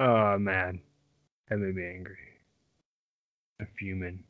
[0.00, 0.80] Oh man,
[1.48, 2.16] that made me angry.
[3.60, 4.24] I'm fuming.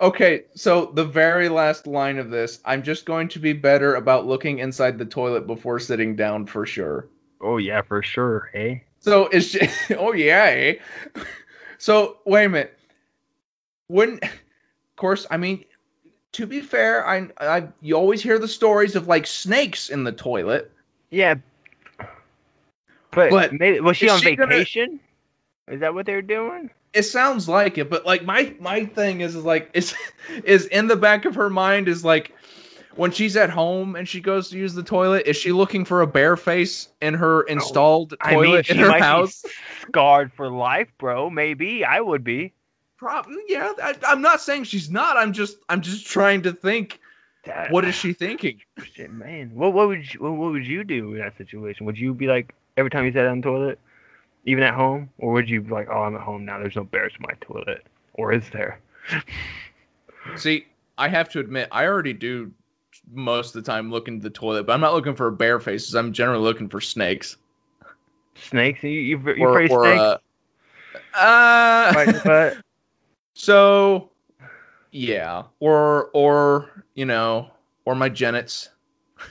[0.00, 4.26] Okay, so the very last line of this, I'm just going to be better about
[4.26, 7.08] looking inside the toilet before sitting down for sure.
[7.40, 8.50] Oh yeah, for sure.
[8.52, 8.84] Hey.
[9.00, 10.74] So it's just, oh yeah, eh?
[11.78, 12.78] So wait a minute.
[13.88, 14.30] Wouldn't, of
[14.96, 15.64] course, I mean,
[16.32, 20.12] to be fair, I, I, you always hear the stories of like snakes in the
[20.12, 20.70] toilet.
[21.10, 21.34] Yeah.
[23.10, 25.00] But, But maybe was she on she gonna- vacation?
[25.68, 26.70] Is that what they were doing?
[26.94, 29.94] It sounds like it, but like my my thing is, is like is
[30.44, 32.32] is in the back of her mind is like
[32.96, 36.00] when she's at home and she goes to use the toilet, is she looking for
[36.00, 39.44] a bare face in her installed I mean, toilet she in her house?
[39.82, 41.28] scarred for life, bro.
[41.30, 42.52] Maybe I would be.
[42.96, 45.16] Prob- yeah, I, I'm not saying she's not.
[45.16, 46.98] I'm just I'm just trying to think.
[47.48, 48.60] That- What is she thinking?
[48.82, 49.50] Shit, man.
[49.54, 51.86] What what would you, what, what would you do in that situation?
[51.86, 53.78] Would you be like every time you sat on the toilet,
[54.44, 56.58] even at home, or would you be like, oh, I'm at home now.
[56.58, 58.80] There's no bears in my toilet, or is there?
[60.36, 60.66] See,
[60.98, 62.52] I have to admit, I already do
[63.10, 65.94] most of the time look into the toilet, but I'm not looking for bear faces.
[65.94, 67.38] I'm generally looking for snakes.
[68.34, 68.82] Snakes?
[68.82, 70.22] You you, you or, or, snakes?
[71.14, 71.14] uh,
[72.28, 72.50] uh,
[73.32, 74.10] so
[74.90, 77.50] yeah, or or you know,
[77.84, 78.70] or my genets.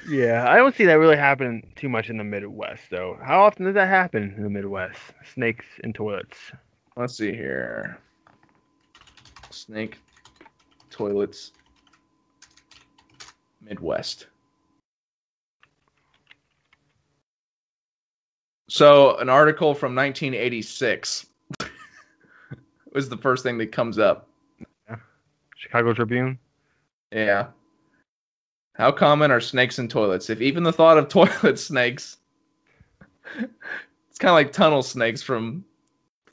[0.10, 3.18] Yeah, I don't see that really happening too much in the Midwest, though.
[3.24, 5.00] How often does that happen in the Midwest?
[5.34, 6.38] Snakes in toilets.
[6.98, 8.00] Let's see here.
[9.50, 9.98] Snake
[10.90, 11.52] toilets
[13.62, 14.28] Midwest.
[18.70, 21.28] So, an article from 1986
[22.94, 24.27] was the first thing that comes up.
[25.58, 26.38] Chicago Tribune.
[27.12, 27.48] Yeah.
[28.76, 30.30] How common are snakes in toilets?
[30.30, 32.18] If even the thought of toilet snakes,
[33.36, 35.66] it's kind of like tunnel snakes from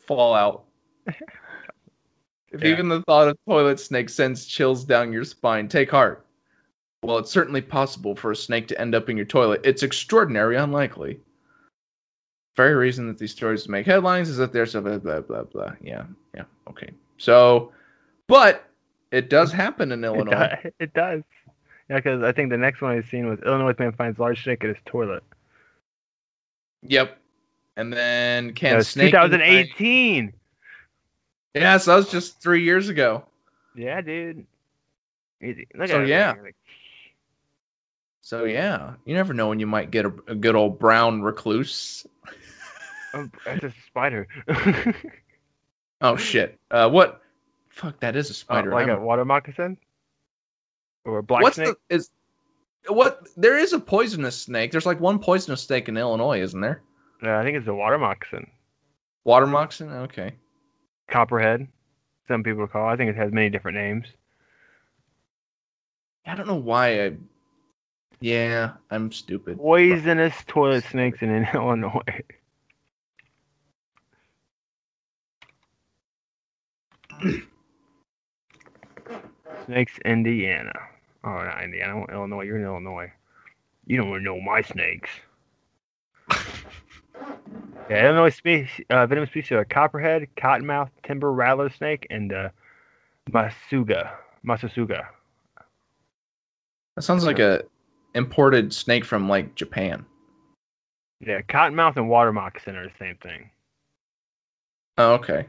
[0.07, 0.65] Fallout.
[1.07, 2.69] If Yeah.
[2.69, 6.25] even the thought of toilet snakes sends chills down your spine, take heart.
[7.03, 9.63] Well, it's certainly possible for a snake to end up in your toilet.
[9.65, 11.21] It's extraordinary unlikely.
[12.57, 15.73] Very reason that these stories make headlines is that there's a blah blah blah blah.
[15.83, 16.05] Yeah,
[16.35, 16.91] yeah, okay.
[17.19, 17.73] So,
[18.29, 18.65] but
[19.15, 20.73] it does happen in It, Illinois.
[20.79, 21.23] it does.
[21.89, 24.63] Yeah, because I think the next one I've seen was Illinois man finds large snake
[24.63, 25.23] in his toilet.
[26.83, 27.19] Yep.
[27.77, 30.33] And then can snake 2018.
[31.55, 33.25] Yeah, so that was just three years ago.
[33.75, 34.47] Yeah, dude.
[35.43, 35.67] Easy.
[35.75, 36.35] Look So, at yeah.
[36.43, 36.57] Like,
[38.23, 42.07] So yeah, you never know when you might get a, a good old brown recluse.
[43.15, 44.27] oh, that's a spider.
[46.01, 46.59] Oh shit.
[46.71, 47.23] Uh, what?
[47.75, 48.71] Fuck, that is a Uh, spider.
[48.71, 49.77] like I'm- a water moccasin?
[51.05, 51.77] Or a black What's snake?
[51.89, 52.11] the is?
[52.89, 53.27] What?
[53.37, 54.71] There is a poisonous snake.
[54.71, 56.83] There's like one poisonous snake in Illinois, isn't there?
[57.23, 58.51] Yeah, I think it's a water moccasin.
[59.25, 59.91] Water moccasin.
[59.91, 60.35] Okay.
[61.09, 61.67] Copperhead.
[62.29, 62.89] Some people call.
[62.89, 62.93] it.
[62.93, 64.07] I think it has many different names.
[66.27, 67.17] I don't know why I.
[68.21, 69.59] Yeah, I'm stupid.
[69.59, 72.01] Poisonous toilet snakes in Illinois.
[79.67, 80.73] snakes, Indiana.
[81.25, 82.05] Oh, not Indiana.
[82.09, 82.43] I Illinois.
[82.43, 83.13] You're in Illinois.
[83.87, 85.11] You don't wanna know my snakes.
[87.91, 92.49] yeah, Illinois species, uh, venomous species are copperhead, cottonmouth, timber rattler snake, and uh,
[93.31, 94.13] masuga.
[94.47, 95.07] Masasuga.
[96.97, 97.65] That sounds like a
[98.15, 100.05] imported snake from like Japan.
[101.21, 103.51] Yeah, cottonmouth and water moccasin are the same thing.
[104.99, 105.47] Oh, okay.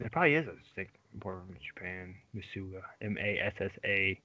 [0.00, 2.14] It probably is a snake imported from Japan.
[2.34, 2.82] Masuga.
[3.00, 4.20] M A S S A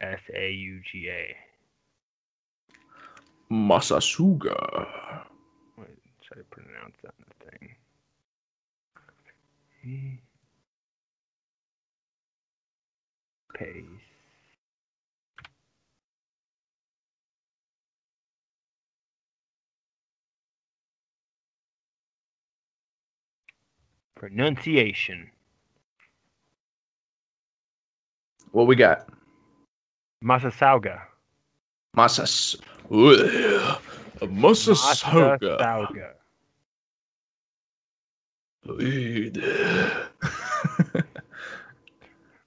[0.00, 1.36] S A U G A.
[3.52, 5.24] Masasuga.
[5.76, 5.88] Wait,
[6.22, 7.76] Try to pronounce that in the thing.
[9.84, 10.14] Hmm.
[13.54, 14.07] Paste.
[24.18, 25.30] Pronunciation.
[28.50, 29.08] What we got?
[30.24, 31.02] Massasauga.
[31.96, 32.56] Masas.
[32.90, 33.80] Ugh.
[34.20, 36.14] A Massasauga.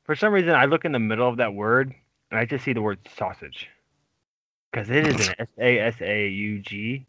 [0.03, 1.95] For some reason, I look in the middle of that word
[2.32, 3.69] and I just see the word sausage.
[4.72, 7.05] Because it is an S A S A U G.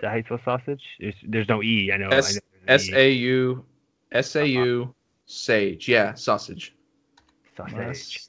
[0.00, 0.84] That how you spell sausage?
[1.00, 1.90] There's, there's no E.
[1.92, 2.08] I know.
[2.08, 2.96] S there's S an.
[2.96, 3.64] A U
[4.12, 4.94] S A U
[5.26, 5.88] sage.
[5.88, 6.74] Yeah, sausage.
[7.56, 8.28] Sausage.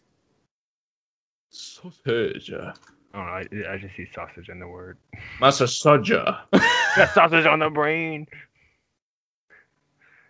[1.50, 2.52] Sausage.
[2.54, 2.74] I.
[3.14, 4.98] I, I just see sausage in the word.
[5.40, 6.40] Masasaja.
[6.96, 8.28] Got sausage on the brain.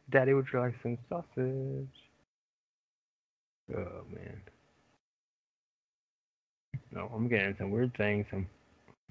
[0.10, 1.88] Daddy, would you like some sausage?
[3.74, 4.42] Oh, man.
[6.92, 8.26] No, I'm getting some weird things.
[8.30, 8.48] Some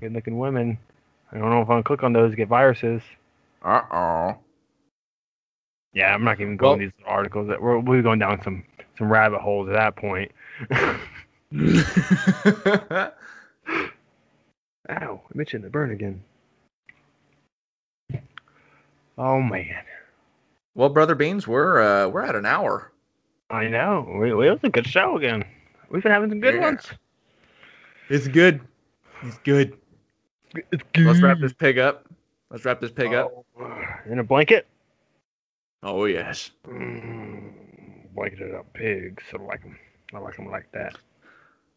[0.00, 0.78] good looking women.
[1.32, 3.00] I don't know if I'm going to click on those to get viruses.
[3.64, 4.36] Uh oh.
[5.94, 7.48] Yeah, I'm not even going Well- these articles.
[7.48, 8.64] That we're we're going down some
[8.98, 10.30] some rabbit holes at that point.
[14.90, 15.20] Ow!
[15.32, 16.22] I'm itching to burn again.
[19.18, 19.84] Oh man,
[20.74, 22.90] well, brother Beans, we're uh, we're at an hour.
[23.50, 24.06] I know.
[24.18, 25.44] We, it was a good show again.
[25.90, 26.60] We've been having some good Yeah.
[26.62, 26.86] ones.
[28.08, 28.60] It's good.
[29.22, 29.76] It's good.
[30.72, 31.06] It's good.
[31.06, 32.06] Let's wrap this pig up.
[32.50, 33.30] Let's wrap this pig up.
[33.60, 34.66] Oh, in a blanket.
[35.82, 36.50] Oh yes.
[36.66, 37.52] Mm,
[38.14, 39.24] blanketed up pigs.
[39.32, 39.78] I like them.
[40.14, 40.96] I like them like that.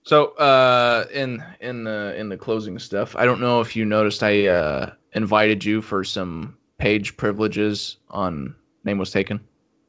[0.04, 4.22] So, uh, in in the in the closing stuff, I don't know if you noticed,
[4.22, 9.40] I uh, invited you for some page privileges on Name Was Taken.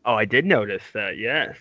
[0.06, 1.18] Oh, I did notice that.
[1.18, 1.58] Yes,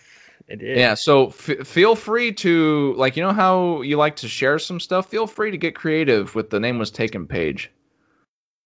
[0.48, 0.78] it did.
[0.78, 4.80] Yeah, so f- feel free to like you know how you like to share some
[4.80, 5.10] stuff.
[5.10, 7.72] Feel free to get creative with the Name Was Taken page.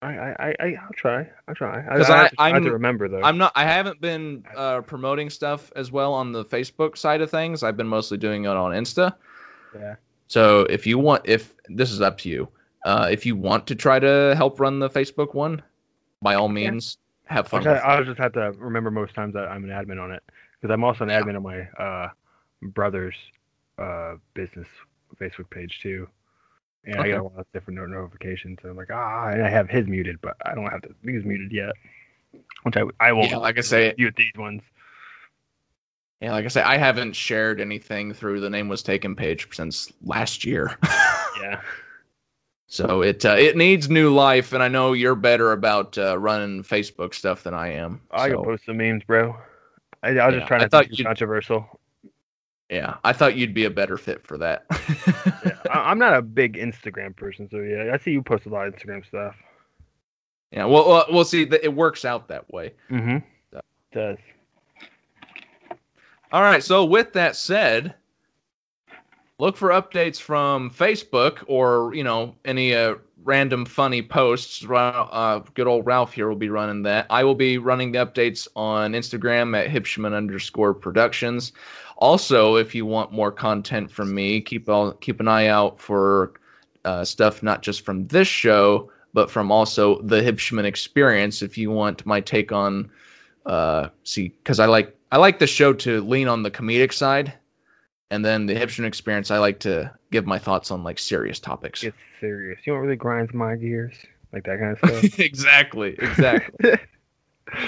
[0.01, 1.29] I, I, I, I- I'll try.
[1.47, 1.81] I'll try.
[1.81, 3.21] I, I, I- have to, I have to remember though.
[3.21, 3.51] I'm not.
[3.55, 7.63] I haven't been uh, promoting stuff as well on the Facebook side of things.
[7.63, 9.13] I've been mostly doing it on Insta.
[9.75, 9.95] Yeah.
[10.27, 12.47] So if you want, if this is up to you,
[12.85, 15.61] uh, if you want to try to help run the Facebook one,
[16.21, 17.63] by all means, have fun.
[17.63, 17.85] try- with it.
[17.85, 20.23] I'll just have to remember most times that I'm an admin on it
[20.61, 21.21] because I'm also an Yeah.
[21.21, 22.09] admin on my uh,
[22.61, 23.15] brother's
[23.77, 24.67] uh, business
[25.19, 26.07] Facebook page too.
[26.85, 28.59] And I get a lot of different notifications.
[28.61, 31.25] And I'm like, ah, and I have his muted, but I don't have the these
[31.25, 31.73] muted yet.
[32.63, 34.61] Which I I won't Yeah, like I say, mute these ones.
[36.21, 39.91] yeah, like I say, I haven't shared anything through the name was taken page since
[40.03, 40.77] last year.
[41.33, 41.61] Yeah.
[42.67, 46.63] So it uh, it needs new life, and I know you're better about uh, running
[46.63, 48.01] Facebook stuff than I am.
[48.11, 49.35] I so, can post some memes, bro.
[50.03, 51.79] I, I was Yeah, just trying to thought be controversial.
[52.69, 54.65] Yeah, I thought you'd be a better fit for that.
[55.45, 58.49] Yeah, I, I'm not a big Instagram person, so yeah, I see you post a
[58.49, 59.35] lot of Instagram stuff.
[60.51, 61.43] yeah, well, well, we'll see.
[61.43, 62.73] It works out that way.
[62.89, 63.17] Mm-hmm.
[63.53, 63.61] Yeah.
[63.93, 64.17] Does.
[66.31, 66.63] All right.
[66.63, 67.95] So with that said,
[69.39, 74.65] look for updates from Facebook or you know any uh, random funny posts.
[74.69, 77.07] Uh, good old Ralph here will be running that.
[77.09, 81.51] I will be running the updates on Instagram at Hipshman underscore Productions.
[81.99, 86.33] Also, if you want more content from me, keep all, keep an eye out for
[86.85, 91.41] uh, stuff not just from this show, but from also the Hipshman Experience.
[91.41, 92.89] If you want my take on,
[93.45, 97.33] uh, see, because I like I like the show to lean on the comedic side,
[98.11, 101.81] and then the Hipshman Experience I like to give my thoughts on like serious topics.
[101.81, 102.59] Get serious.
[102.65, 103.95] You know what really grind my gears?
[104.31, 105.19] Like that kind of stuff.
[105.19, 106.75] exactly, exactly.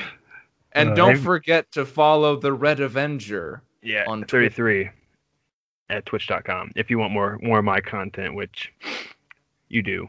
[0.71, 3.61] and Uh, don't have- forget to follow the Red Avenger.
[3.81, 4.03] Yeah.
[4.07, 4.89] On On 33
[5.89, 8.71] at twitch.com if you want more more of my content, which
[9.69, 10.07] you do.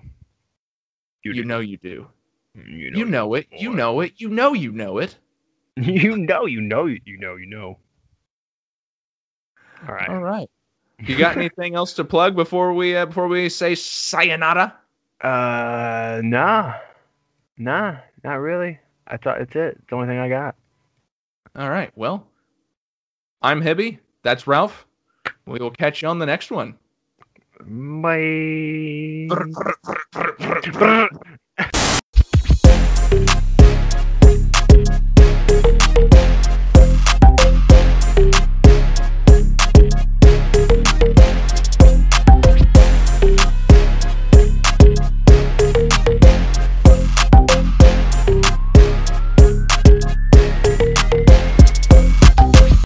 [1.25, 1.45] You, do.
[1.45, 2.07] know you do.
[2.55, 3.47] You You know it.
[3.51, 4.14] You know it.
[4.16, 5.16] You know you know it.
[5.77, 7.79] You know, you know, you know, you know.
[9.89, 10.09] All right.
[10.09, 10.49] All right.
[11.05, 14.73] You got anything else to plug before we uh, before we say sayonara?
[15.20, 16.75] Uh, nah,
[17.59, 18.79] nah, not really.
[19.09, 19.79] I thought it's it.
[19.79, 20.55] It's the only thing I got.
[21.57, 21.91] All right.
[21.97, 22.29] Well,
[23.43, 23.99] I'm Hibby.
[24.22, 24.86] That's Ralph.
[25.47, 26.78] We will catch you on the next one.
[27.61, 29.28] Bye.